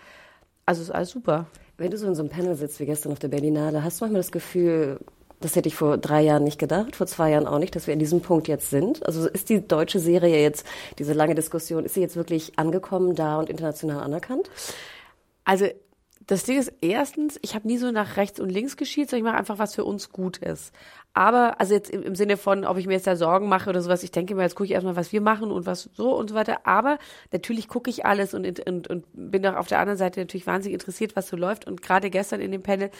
Also 0.68 0.82
ist 0.82 0.90
alles 0.90 1.08
super. 1.08 1.46
Wenn 1.78 1.90
du 1.90 1.96
so 1.96 2.06
in 2.06 2.14
so 2.14 2.20
einem 2.20 2.28
Panel 2.28 2.54
sitzt 2.54 2.78
wie 2.78 2.84
gestern 2.84 3.10
auf 3.12 3.18
der 3.18 3.28
Berlinale, 3.28 3.82
hast 3.82 3.98
du 3.98 4.04
manchmal 4.04 4.20
das 4.20 4.32
Gefühl, 4.32 5.00
das 5.40 5.56
hätte 5.56 5.66
ich 5.66 5.74
vor 5.74 5.96
drei 5.96 6.20
Jahren 6.20 6.44
nicht 6.44 6.58
gedacht, 6.58 6.94
vor 6.94 7.06
zwei 7.06 7.30
Jahren 7.30 7.46
auch 7.46 7.58
nicht, 7.58 7.74
dass 7.74 7.86
wir 7.86 7.94
in 7.94 7.98
diesem 7.98 8.20
Punkt 8.20 8.48
jetzt 8.48 8.68
sind. 8.68 9.06
Also 9.06 9.26
ist 9.30 9.48
die 9.48 9.66
deutsche 9.66 9.98
Serie 9.98 10.42
jetzt, 10.42 10.66
diese 10.98 11.14
lange 11.14 11.34
Diskussion, 11.34 11.86
ist 11.86 11.94
sie 11.94 12.02
jetzt 12.02 12.16
wirklich 12.16 12.58
angekommen 12.58 13.14
da 13.14 13.38
und 13.38 13.48
international 13.48 14.02
anerkannt? 14.02 14.50
Also 15.42 15.68
das 16.28 16.44
Ding 16.44 16.58
ist 16.58 16.70
erstens, 16.82 17.38
ich 17.40 17.54
habe 17.54 17.66
nie 17.66 17.78
so 17.78 17.90
nach 17.90 18.18
rechts 18.18 18.38
und 18.38 18.50
links 18.50 18.76
geschielt, 18.76 19.08
sondern 19.08 19.26
ich 19.26 19.32
mache 19.32 19.40
einfach, 19.40 19.58
was 19.58 19.74
für 19.74 19.84
uns 19.84 20.10
gut 20.10 20.36
ist. 20.36 20.74
Aber, 21.14 21.58
also 21.58 21.72
jetzt 21.72 21.88
im, 21.88 22.02
im 22.02 22.14
Sinne 22.14 22.36
von, 22.36 22.66
ob 22.66 22.76
ich 22.76 22.86
mir 22.86 22.92
jetzt 22.92 23.06
da 23.06 23.16
Sorgen 23.16 23.48
mache 23.48 23.70
oder 23.70 23.80
sowas, 23.80 24.02
ich 24.02 24.10
denke 24.10 24.34
mir, 24.34 24.42
jetzt 24.42 24.54
gucke 24.54 24.66
ich 24.66 24.72
erstmal, 24.72 24.94
was 24.94 25.10
wir 25.10 25.22
machen 25.22 25.50
und 25.50 25.64
was 25.64 25.88
so 25.94 26.14
und 26.14 26.28
so 26.28 26.34
weiter. 26.34 26.66
Aber 26.66 26.98
natürlich 27.32 27.66
gucke 27.66 27.88
ich 27.88 28.04
alles 28.04 28.34
und, 28.34 28.68
und, 28.68 28.88
und 28.88 29.06
bin 29.14 29.46
auch 29.46 29.56
auf 29.56 29.68
der 29.68 29.80
anderen 29.80 29.96
Seite 29.96 30.20
natürlich 30.20 30.46
wahnsinnig 30.46 30.74
interessiert, 30.74 31.16
was 31.16 31.28
so 31.28 31.36
läuft. 31.38 31.66
Und 31.66 31.80
gerade 31.80 32.10
gestern 32.10 32.42
in 32.42 32.52
dem 32.52 32.62
Panel, 32.62 32.90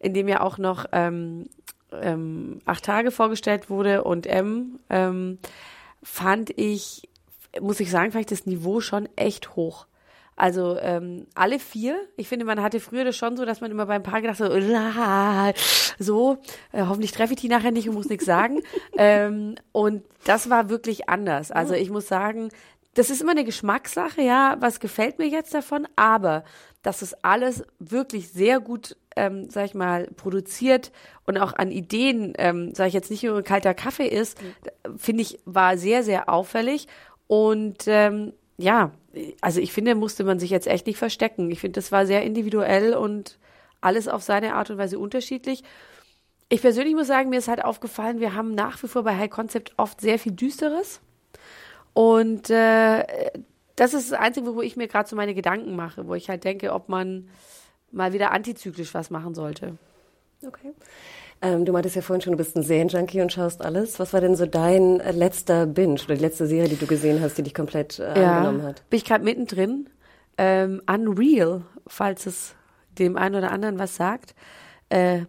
in 0.00 0.12
dem 0.12 0.26
ja 0.26 0.40
auch 0.40 0.58
noch 0.58 0.86
ähm, 0.90 1.48
ähm, 1.92 2.62
acht 2.64 2.84
Tage 2.84 3.12
vorgestellt 3.12 3.70
wurde 3.70 4.02
und 4.02 4.26
M, 4.26 4.80
ähm, 4.90 5.38
fand 6.02 6.50
ich, 6.58 7.08
muss 7.60 7.78
ich 7.78 7.92
sagen, 7.92 8.12
ich 8.18 8.26
das 8.26 8.44
Niveau 8.44 8.80
schon 8.80 9.08
echt 9.14 9.54
hoch. 9.54 9.86
Also 10.36 10.78
ähm, 10.80 11.26
alle 11.34 11.58
vier. 11.58 11.96
Ich 12.16 12.28
finde, 12.28 12.44
man 12.44 12.62
hatte 12.62 12.80
früher 12.80 13.04
das 13.04 13.16
schon 13.16 13.36
so, 13.36 13.44
dass 13.44 13.60
man 13.60 13.70
immer 13.70 13.86
beim 13.86 14.02
Paar 14.02 14.22
gedacht 14.22 14.40
hat, 14.40 15.56
so, 15.98 16.38
äh, 16.72 16.84
hoffentlich 16.86 17.12
treffe 17.12 17.34
ich 17.34 17.40
die 17.40 17.48
nachher 17.48 17.70
nicht 17.70 17.88
und 17.88 17.94
muss 17.94 18.08
nichts 18.08 18.24
sagen. 18.24 18.62
ähm, 18.96 19.56
und 19.72 20.04
das 20.24 20.50
war 20.50 20.70
wirklich 20.70 21.08
anders. 21.08 21.50
Also 21.50 21.74
ich 21.74 21.90
muss 21.90 22.08
sagen, 22.08 22.50
das 22.94 23.10
ist 23.10 23.22
immer 23.22 23.32
eine 23.32 23.44
Geschmackssache, 23.44 24.22
ja, 24.22 24.56
was 24.60 24.80
gefällt 24.80 25.18
mir 25.18 25.26
jetzt 25.26 25.54
davon, 25.54 25.88
aber 25.96 26.44
dass 26.82 27.00
es 27.00 27.14
alles 27.22 27.64
wirklich 27.78 28.28
sehr 28.28 28.60
gut, 28.60 28.96
ähm, 29.16 29.48
sag 29.48 29.66
ich 29.66 29.74
mal, 29.74 30.08
produziert 30.16 30.92
und 31.24 31.38
auch 31.38 31.54
an 31.54 31.70
Ideen, 31.70 32.34
ähm, 32.38 32.74
sag 32.74 32.88
ich 32.88 32.94
jetzt 32.94 33.10
nicht 33.10 33.22
nur 33.22 33.38
ein 33.38 33.44
kalter 33.44 33.72
Kaffee 33.72 34.08
ist, 34.08 34.38
finde 34.96 35.22
ich, 35.22 35.38
war 35.44 35.78
sehr, 35.78 36.02
sehr 36.02 36.28
auffällig. 36.28 36.88
Und 37.28 37.84
ähm, 37.86 38.32
ja, 38.62 38.92
also 39.40 39.60
ich 39.60 39.72
finde, 39.72 39.94
musste 39.94 40.24
man 40.24 40.38
sich 40.38 40.50
jetzt 40.50 40.66
echt 40.66 40.86
nicht 40.86 40.98
verstecken. 40.98 41.50
Ich 41.50 41.60
finde, 41.60 41.74
das 41.78 41.92
war 41.92 42.06
sehr 42.06 42.22
individuell 42.22 42.94
und 42.94 43.38
alles 43.80 44.08
auf 44.08 44.22
seine 44.22 44.54
Art 44.54 44.70
und 44.70 44.78
Weise 44.78 44.98
unterschiedlich. 44.98 45.64
Ich 46.48 46.62
persönlich 46.62 46.94
muss 46.94 47.06
sagen, 47.06 47.30
mir 47.30 47.38
ist 47.38 47.48
halt 47.48 47.64
aufgefallen, 47.64 48.20
wir 48.20 48.34
haben 48.34 48.54
nach 48.54 48.82
wie 48.82 48.88
vor 48.88 49.02
bei 49.02 49.16
High 49.16 49.30
Concept 49.30 49.72
oft 49.76 50.00
sehr 50.00 50.18
viel 50.18 50.32
Düsteres. 50.32 51.00
Und 51.94 52.50
äh, 52.50 53.04
das 53.76 53.94
ist 53.94 54.12
das 54.12 54.18
Einzige, 54.18 54.54
wo 54.54 54.62
ich 54.62 54.76
mir 54.76 54.88
gerade 54.88 55.08
so 55.08 55.16
meine 55.16 55.34
Gedanken 55.34 55.76
mache, 55.76 56.06
wo 56.06 56.14
ich 56.14 56.28
halt 56.28 56.44
denke, 56.44 56.72
ob 56.72 56.88
man 56.88 57.28
mal 57.90 58.12
wieder 58.12 58.30
antizyklisch 58.30 58.94
was 58.94 59.10
machen 59.10 59.34
sollte. 59.34 59.76
Okay. 60.46 60.72
Ähm, 61.42 61.64
du 61.64 61.72
meintest 61.72 61.96
ja 61.96 62.02
vorhin 62.02 62.20
schon, 62.22 62.32
du 62.32 62.36
bist 62.36 62.56
ein 62.56 62.62
Serienjunkie 62.62 63.20
und 63.20 63.32
schaust 63.32 63.62
alles. 63.64 63.98
Was 63.98 64.12
war 64.12 64.20
denn 64.20 64.36
so 64.36 64.46
dein 64.46 65.00
äh, 65.00 65.10
letzter 65.12 65.66
Binge 65.66 66.00
oder 66.04 66.14
die 66.14 66.20
letzte 66.22 66.46
Serie, 66.46 66.68
die 66.68 66.76
du 66.76 66.86
gesehen 66.86 67.20
hast, 67.20 67.36
die 67.36 67.42
dich 67.42 67.54
komplett 67.54 67.98
äh, 67.98 68.04
angenommen 68.04 68.62
hat? 68.62 68.88
Bin 68.90 68.96
ich 68.98 69.04
gerade 69.04 69.24
mittendrin. 69.24 69.88
Ähm, 70.38 70.80
Unreal, 70.88 71.62
falls 71.86 72.26
es 72.26 72.54
dem 72.98 73.16
einen 73.16 73.34
oder 73.34 73.50
anderen 73.50 73.78
was 73.78 73.96
sagt. 73.96 74.34
Äh, 74.88 75.22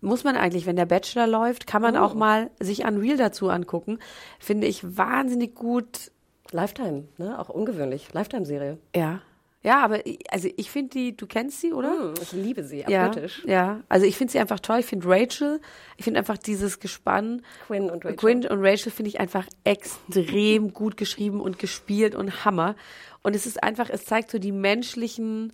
muss 0.00 0.24
man 0.24 0.36
eigentlich, 0.36 0.66
wenn 0.66 0.74
der 0.76 0.86
Bachelor 0.86 1.26
läuft, 1.26 1.66
kann 1.66 1.82
man 1.82 1.96
Oh. 1.96 2.00
auch 2.00 2.14
mal 2.14 2.50
sich 2.58 2.84
Unreal 2.84 3.16
dazu 3.16 3.50
angucken. 3.50 3.98
Finde 4.40 4.66
ich 4.66 4.96
wahnsinnig 4.96 5.54
gut. 5.54 6.10
Lifetime, 6.50 7.04
ne? 7.18 7.38
Auch 7.38 7.50
ungewöhnlich. 7.50 8.12
Lifetime-Serie. 8.12 8.78
Ja. 8.96 9.20
Ja, 9.64 9.84
aber 9.84 10.04
ich- 10.06 10.18
also 10.30 10.48
ich 10.56 10.70
finde 10.70 10.90
die, 10.90 11.16
du 11.16 11.26
kennst 11.26 11.60
sie, 11.60 11.72
oder? 11.72 11.90
Hm, 11.92 12.14
ich 12.20 12.32
liebe 12.32 12.64
sie, 12.64 12.84
Ja, 12.88 13.06
abgöttisch. 13.06 13.42
ja. 13.46 13.80
Also 13.88 14.06
ich 14.06 14.16
finde 14.16 14.32
sie 14.32 14.38
einfach 14.40 14.58
toll. 14.60 14.80
Ich 14.80 14.86
finde 14.86 15.06
Rachel, 15.08 15.60
ich 15.96 16.04
finde 16.04 16.18
einfach 16.18 16.36
dieses 16.38 16.80
Gespann. 16.80 17.42
Quinn 17.68 17.88
und 17.90 18.04
Rachel. 18.04 18.16
Quinn 18.16 18.46
und 18.46 18.58
Rachel 18.64 18.90
finde 18.90 19.10
ich 19.10 19.20
einfach 19.20 19.46
extrem 19.64 20.72
gut 20.72 20.96
geschrieben 20.96 21.40
und 21.40 21.58
gespielt 21.58 22.14
und 22.14 22.44
Hammer. 22.44 22.74
Und 23.22 23.36
es 23.36 23.46
ist 23.46 23.62
einfach, 23.62 23.88
es 23.88 24.04
zeigt 24.04 24.30
so 24.32 24.38
die 24.38 24.50
menschlichen 24.52 25.52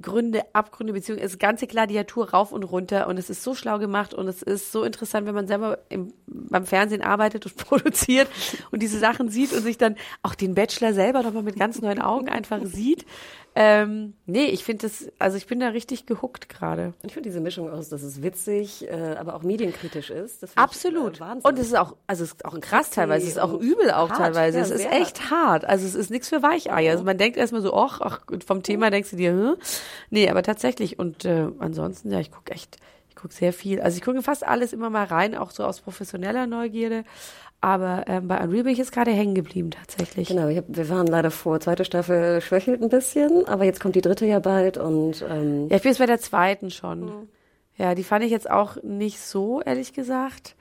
Gründe, 0.00 0.42
Abgründe, 0.52 0.92
beziehungsweise 0.92 1.30
das 1.30 1.38
ganze 1.38 1.66
Gladiatur 1.66 2.30
rauf 2.30 2.52
und 2.52 2.64
runter. 2.64 3.06
Und 3.06 3.18
es 3.18 3.30
ist 3.30 3.42
so 3.42 3.54
schlau 3.54 3.78
gemacht 3.78 4.12
und 4.12 4.28
es 4.28 4.42
ist 4.42 4.70
so 4.70 4.84
interessant, 4.84 5.26
wenn 5.26 5.34
man 5.34 5.46
selber 5.46 5.78
im, 5.88 6.12
beim 6.26 6.66
Fernsehen 6.66 7.02
arbeitet 7.02 7.46
und 7.46 7.56
produziert 7.66 8.28
und 8.70 8.82
diese 8.82 8.98
Sachen 8.98 9.30
sieht 9.30 9.52
und 9.52 9.62
sich 9.62 9.78
dann 9.78 9.96
auch 10.22 10.34
den 10.34 10.54
Bachelor 10.54 10.92
selber 10.92 11.22
nochmal 11.22 11.42
mit 11.42 11.58
ganz 11.58 11.80
neuen 11.80 12.00
Augen 12.00 12.28
einfach 12.28 12.60
sieht. 12.64 13.06
Ähm, 13.58 14.12
nee, 14.26 14.44
ich 14.44 14.64
finde 14.64 14.82
das, 14.86 15.10
also 15.18 15.38
ich 15.38 15.46
bin 15.46 15.60
da 15.60 15.68
richtig 15.68 16.04
gehuckt 16.04 16.50
gerade. 16.50 16.92
Ich 17.02 17.14
finde 17.14 17.30
diese 17.30 17.40
Mischung 17.40 17.70
aus, 17.70 17.88
dass 17.88 18.02
es 18.02 18.22
witzig, 18.22 18.86
äh, 18.86 19.16
aber 19.18 19.34
auch 19.34 19.42
medienkritisch 19.42 20.10
ist. 20.10 20.46
Absolut. 20.58 21.14
Ich, 21.14 21.20
äh, 21.20 21.20
Wahnsinn. 21.20 21.50
und 21.50 21.58
es 21.58 21.68
ist 21.68 21.76
auch, 21.78 21.96
also 22.06 22.22
es 22.22 22.32
ist 22.32 22.44
auch 22.44 22.60
krass 22.60 22.90
teilweise, 22.90 23.24
es 23.24 23.32
ist 23.32 23.38
auch 23.38 23.54
übel 23.58 23.90
auch 23.92 24.10
hart. 24.10 24.18
teilweise. 24.18 24.58
Ja, 24.58 24.64
es 24.64 24.70
ist 24.70 24.84
echt 24.84 25.30
hart. 25.30 25.64
Also 25.64 25.86
es 25.86 25.94
ist 25.94 26.10
nichts 26.10 26.28
für 26.28 26.42
Weicheier. 26.42 26.92
Also 26.92 27.04
man 27.04 27.16
denkt 27.16 27.38
erstmal 27.38 27.62
so, 27.62 27.72
ach, 27.72 28.02
ach, 28.02 28.20
vom 28.44 28.62
Thema 28.62 28.90
denkst 28.90 29.10
du 29.10 29.16
dir, 29.16 29.30
hm? 29.30 29.56
Nee, 30.10 30.28
aber 30.28 30.42
tatsächlich. 30.42 30.98
Und 30.98 31.24
äh, 31.24 31.48
ansonsten, 31.58 32.12
ja, 32.12 32.20
ich 32.20 32.30
gucke 32.30 32.52
echt, 32.52 32.76
ich 33.08 33.16
gucke 33.16 33.32
sehr 33.32 33.54
viel. 33.54 33.80
Also 33.80 33.96
ich 33.96 34.04
gucke 34.04 34.20
fast 34.22 34.46
alles 34.46 34.74
immer 34.74 34.90
mal 34.90 35.04
rein, 35.04 35.34
auch 35.34 35.50
so 35.50 35.64
aus 35.64 35.80
professioneller 35.80 36.46
Neugierde. 36.46 37.04
Aber 37.60 38.04
ähm, 38.06 38.28
bei 38.28 38.38
Unreal 38.38 38.64
bin 38.64 38.72
ich 38.72 38.78
jetzt 38.78 38.92
gerade 38.92 39.10
hängen 39.10 39.34
geblieben 39.34 39.70
tatsächlich. 39.70 40.28
Genau, 40.28 40.48
ich 40.48 40.58
hab, 40.58 40.64
wir 40.68 40.88
waren 40.88 41.06
leider 41.06 41.30
vor. 41.30 41.58
Zweite 41.60 41.84
Staffel 41.84 42.40
schwächelt 42.40 42.82
ein 42.82 42.88
bisschen, 42.88 43.46
aber 43.48 43.64
jetzt 43.64 43.80
kommt 43.80 43.96
die 43.96 44.02
dritte 44.02 44.26
ja 44.26 44.38
bald 44.38 44.76
und 44.76 45.24
ähm, 45.28 45.68
Ja, 45.68 45.76
ich 45.76 45.82
bin 45.82 45.90
jetzt 45.90 45.98
bei 45.98 46.06
der 46.06 46.20
zweiten 46.20 46.70
schon. 46.70 47.28
Ja, 47.76 47.94
die 47.94 48.04
fand 48.04 48.24
ich 48.24 48.30
jetzt 48.30 48.50
auch 48.50 48.82
nicht 48.82 49.20
so, 49.20 49.60
ehrlich 49.62 49.92
gesagt. 49.92 50.54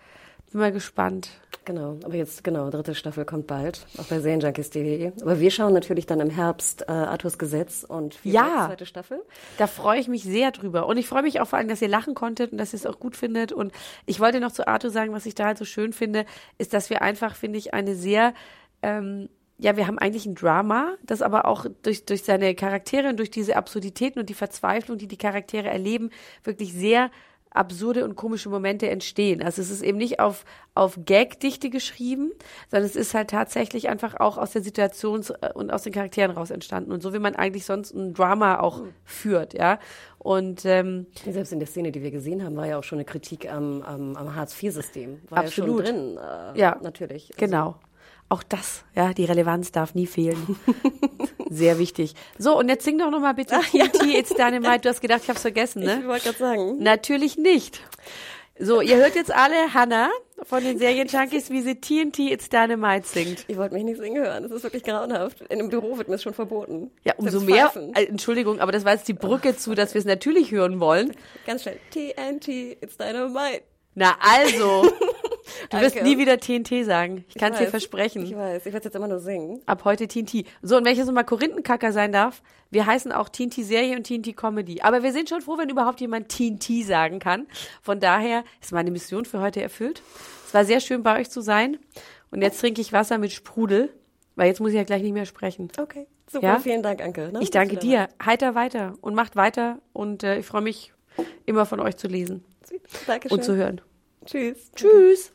Bin 0.52 0.62
mal 0.62 0.72
gespannt. 0.72 1.30
Genau. 1.66 1.98
Aber 2.04 2.16
jetzt, 2.16 2.44
genau, 2.44 2.70
dritte 2.70 2.96
Staffel 2.96 3.26
kommt 3.26 3.48
bald, 3.48 3.86
auch 3.98 4.06
bei 4.06 4.20
serienjunkies.de. 4.20 5.12
Aber 5.22 5.40
wir 5.40 5.52
schauen 5.52 5.74
natürlich 5.74 6.06
dann 6.06 6.20
im 6.20 6.30
Herbst 6.30 6.84
äh, 6.88 6.92
Arthurs 6.92 7.38
Gesetz 7.38 7.84
und 7.84 8.18
Ja. 8.24 8.68
Zweite 8.68 8.86
Staffel. 8.86 9.22
Da 9.58 9.68
freue 9.68 10.00
ich 10.00 10.08
mich 10.08 10.24
sehr 10.24 10.52
drüber. 10.52 10.88
Und 10.88 10.98
ich 10.98 11.08
freue 11.08 11.24
mich 11.24 11.42
auch 11.42 11.48
vor 11.48 11.60
allem, 11.60 11.68
dass 11.68 11.82
ihr 11.82 11.88
lachen 11.88 12.14
konntet 12.14 12.52
und 12.52 12.58
dass 12.58 12.74
ihr 12.74 12.78
es 12.78 12.86
auch 12.86 13.00
gut 13.00 13.16
findet. 13.16 13.52
Und 13.52 13.74
ich 14.06 14.20
wollte 14.20 14.40
noch 14.40 14.52
zu 14.52 14.68
Arthur 14.68 14.92
sagen, 14.92 15.14
was 15.14 15.26
ich 15.26 15.36
da 15.36 15.46
halt 15.46 15.58
so 15.58 15.66
schön 15.66 15.94
finde, 15.94 16.26
ist, 16.58 16.74
dass 16.74 16.90
wir 16.90 17.02
einfach, 17.02 17.36
finde 17.36 17.58
ich, 17.58 17.74
eine 17.74 17.96
sehr, 17.96 18.34
ähm, 18.82 19.30
ja, 19.58 19.78
wir 19.78 19.88
haben 19.88 20.00
eigentlich 20.00 20.26
ein 20.26 20.36
Drama, 20.36 20.96
das 21.04 21.22
aber 21.22 21.46
auch 21.46 21.66
durch, 21.84 22.06
durch 22.06 22.24
seine 22.24 22.56
Charaktere 22.56 23.10
und 23.10 23.18
durch 23.18 23.32
diese 23.32 23.56
Absurditäten 23.56 24.20
und 24.20 24.30
die 24.30 24.34
Verzweiflung, 24.34 24.98
die 24.98 25.08
die 25.08 25.18
Charaktere 25.18 25.70
erleben, 25.70 26.10
wirklich 26.44 26.74
sehr 26.74 27.10
absurde 27.56 28.04
und 28.04 28.16
komische 28.16 28.50
Momente 28.50 28.90
entstehen. 28.90 29.42
Also 29.42 29.62
es 29.62 29.70
ist 29.70 29.82
eben 29.82 29.98
nicht 29.98 30.20
auf, 30.20 30.46
auf 30.74 31.00
Gagdichte 31.06 31.70
geschrieben, 31.70 32.32
sondern 32.70 32.86
es 32.86 32.96
ist 32.96 33.14
halt 33.14 33.30
tatsächlich 33.30 33.90
einfach 33.90 34.20
auch 34.20 34.38
aus 34.38 34.52
der 34.52 34.62
Situation 34.62 35.24
und 35.54 35.72
aus 35.72 35.84
den 35.84 35.94
Charakteren 35.94 36.32
raus 36.32 36.52
entstanden. 36.52 36.92
Und 36.92 37.02
so 37.02 37.14
wie 37.14 37.20
man 37.20 37.36
eigentlich 37.36 37.66
sonst 37.66 37.94
ein 37.94 38.14
Drama 38.14 38.60
auch 38.60 38.82
mhm. 38.82 38.94
führt, 39.04 39.54
ja. 39.54 39.80
Und 40.20 40.66
ähm, 40.66 41.06
selbst 41.24 41.54
in 41.54 41.60
der 41.60 41.68
Szene, 41.68 41.92
die 41.92 42.02
wir 42.02 42.10
gesehen 42.10 42.44
haben, 42.44 42.56
war 42.56 42.66
ja 42.66 42.80
auch 42.80 42.84
schon 42.84 42.98
eine 42.98 43.06
Kritik 43.06 43.52
am, 43.52 43.84
am, 43.84 44.16
am 44.16 44.36
Hartz-IV-System. 44.36 45.22
War 45.30 45.40
absolut. 45.40 45.82
ja 45.82 45.86
schon 45.86 45.96
drin. 45.96 46.18
Äh, 46.18 46.60
ja, 46.60 46.80
natürlich. 46.82 47.30
Also, 47.30 47.46
genau. 47.46 47.76
Auch 48.28 48.42
das, 48.42 48.84
ja, 48.96 49.14
die 49.14 49.26
Relevanz 49.26 49.72
darf 49.72 49.94
nie 49.94 50.08
fehlen. 50.08 50.58
Sehr 51.50 51.78
wichtig. 51.78 52.16
So, 52.40 52.58
und 52.58 52.70
jetzt 52.70 52.84
sing 52.84 52.98
doch 52.98 53.12
noch 53.12 53.20
mal 53.20 53.34
bitte 53.34 53.56
Ach, 53.60 53.74
ja. 53.74 53.86
TNT, 53.88 54.16
It's 54.16 54.34
Dynamite. 54.34 54.80
Du 54.80 54.90
hast 54.90 55.02
gedacht, 55.02 55.22
ich 55.24 55.30
hab's 55.30 55.42
vergessen, 55.42 55.84
ne? 55.84 56.00
Ich 56.02 56.08
wollte 56.08 56.26
gerade 56.26 56.38
sagen. 56.38 56.78
Natürlich 56.80 57.38
nicht. 57.38 57.82
So, 58.58 58.82
ihr 58.82 58.96
hört 58.98 59.16
jetzt 59.16 59.36
alle 59.36 59.74
Hannah 59.74 60.10
von 60.44 60.64
den 60.64 60.80
Serienjunkies, 60.80 61.50
wie 61.50 61.62
sie 61.62 61.76
TNT 61.76 62.20
It's 62.32 62.50
Dynamite 62.50 63.06
singt. 63.06 63.46
Ich 63.48 63.58
wollte 63.58 63.76
mich 63.76 63.84
nicht 63.84 64.00
singen 64.00 64.24
hören. 64.24 64.44
Das 64.44 64.52
ist 64.52 64.64
wirklich 64.64 64.84
grauenhaft. 64.84 65.42
In 65.42 65.60
einem 65.60 65.70
Büro 65.70 65.98
wird 65.98 66.08
mir 66.08 66.16
das 66.16 66.24
schon 66.24 66.34
verboten. 66.34 66.90
Ja, 67.04 67.14
umso 67.18 67.42
mehr. 67.42 67.72
Äh, 67.94 68.06
Entschuldigung, 68.06 68.60
aber 68.60 68.72
das 68.72 68.86
war 68.86 68.94
jetzt 68.94 69.08
die 69.08 69.14
Brücke 69.14 69.50
oh, 69.50 69.58
zu, 69.58 69.76
dass 69.76 69.94
wir 69.94 70.00
es 70.00 70.06
natürlich 70.06 70.52
hören 70.52 70.80
wollen. 70.80 71.12
Ganz 71.46 71.64
schnell. 71.64 71.80
TNT 71.92 72.48
It's 72.82 72.98
Dynamite. 72.98 73.64
Na 73.94 74.16
also. 74.20 74.90
Du 75.70 75.80
wirst 75.80 76.02
nie 76.02 76.18
wieder 76.18 76.40
TNT 76.40 76.86
sagen. 76.86 77.26
Ich 77.28 77.36
kann 77.36 77.54
es 77.54 77.60
dir 77.60 77.68
versprechen. 77.68 78.24
Ich 78.24 78.36
weiß, 78.36 78.66
ich 78.66 78.74
werde 78.74 78.86
jetzt 78.86 78.96
immer 78.96 79.08
nur 79.08 79.20
singen. 79.20 79.62
Ab 79.66 79.84
heute 79.86 80.08
TNT. 80.08 80.46
So, 80.62 80.78
und 80.78 80.86
welches 80.86 81.06
nochmal 81.06 81.26
Korinthenkacker 81.26 81.92
sein 81.92 82.12
darf, 82.12 82.42
wir 82.72 82.86
heißen 82.86 83.12
auch 83.12 83.30
TNT 83.30 83.56
Serie 83.64 83.96
und 83.96 84.06
TNT 84.06 84.36
Comedy. 84.36 84.82
Aber 84.82 85.04
wir 85.04 85.12
sind 85.12 85.30
schon 85.30 85.42
froh, 85.42 85.58
wenn 85.58 85.70
überhaupt 85.70 86.02
jemand 86.02 86.30
TNT 86.30 86.86
sagen 86.86 87.20
kann. 87.20 87.48
Von 87.82 88.00
daher 88.00 88.44
ist 88.62 88.72
meine 88.72 88.92
Mission 88.92 89.26
für 89.26 89.40
heute 89.40 89.62
erfüllt. 89.62 90.02
Es 90.48 90.54
war 90.54 90.66
sehr 90.66 90.80
schön 90.80 91.04
bei 91.04 91.20
euch 91.20 91.30
zu 91.30 91.42
sein. 91.42 91.78
Und 92.32 92.42
jetzt 92.42 92.60
trinke 92.60 92.82
ich 92.82 92.92
Wasser 92.92 93.18
mit 93.18 93.32
Sprudel, 93.32 93.94
weil 94.36 94.48
jetzt 94.48 94.60
muss 94.60 94.72
ich 94.72 94.76
ja 94.76 94.84
gleich 94.84 95.02
nicht 95.02 95.14
mehr 95.14 95.26
sprechen. 95.26 95.70
Okay, 95.80 96.08
super. 96.28 96.46
Ja? 96.46 96.60
Vielen 96.60 96.84
Dank, 96.84 97.02
Anke. 97.02 97.32
Ne? 97.32 97.40
Ich 97.42 97.52
danke 97.52 97.78
dir. 97.78 98.10
Heiter 98.24 98.56
weiter 98.56 98.96
und 99.02 99.16
macht 99.16 99.36
weiter. 99.36 99.80
Und 99.94 100.24
äh, 100.24 100.40
ich 100.40 100.46
freue 100.46 100.62
mich, 100.62 100.92
immer 101.46 101.66
von 101.66 101.80
euch 101.80 101.98
zu 101.98 102.08
lesen. 102.08 102.44
Dankeschön. 103.08 103.38
Und 103.38 103.44
zu 103.44 103.56
hören. 103.56 103.82
Tschüss. 104.26 104.72
Tschüss. 104.76 105.35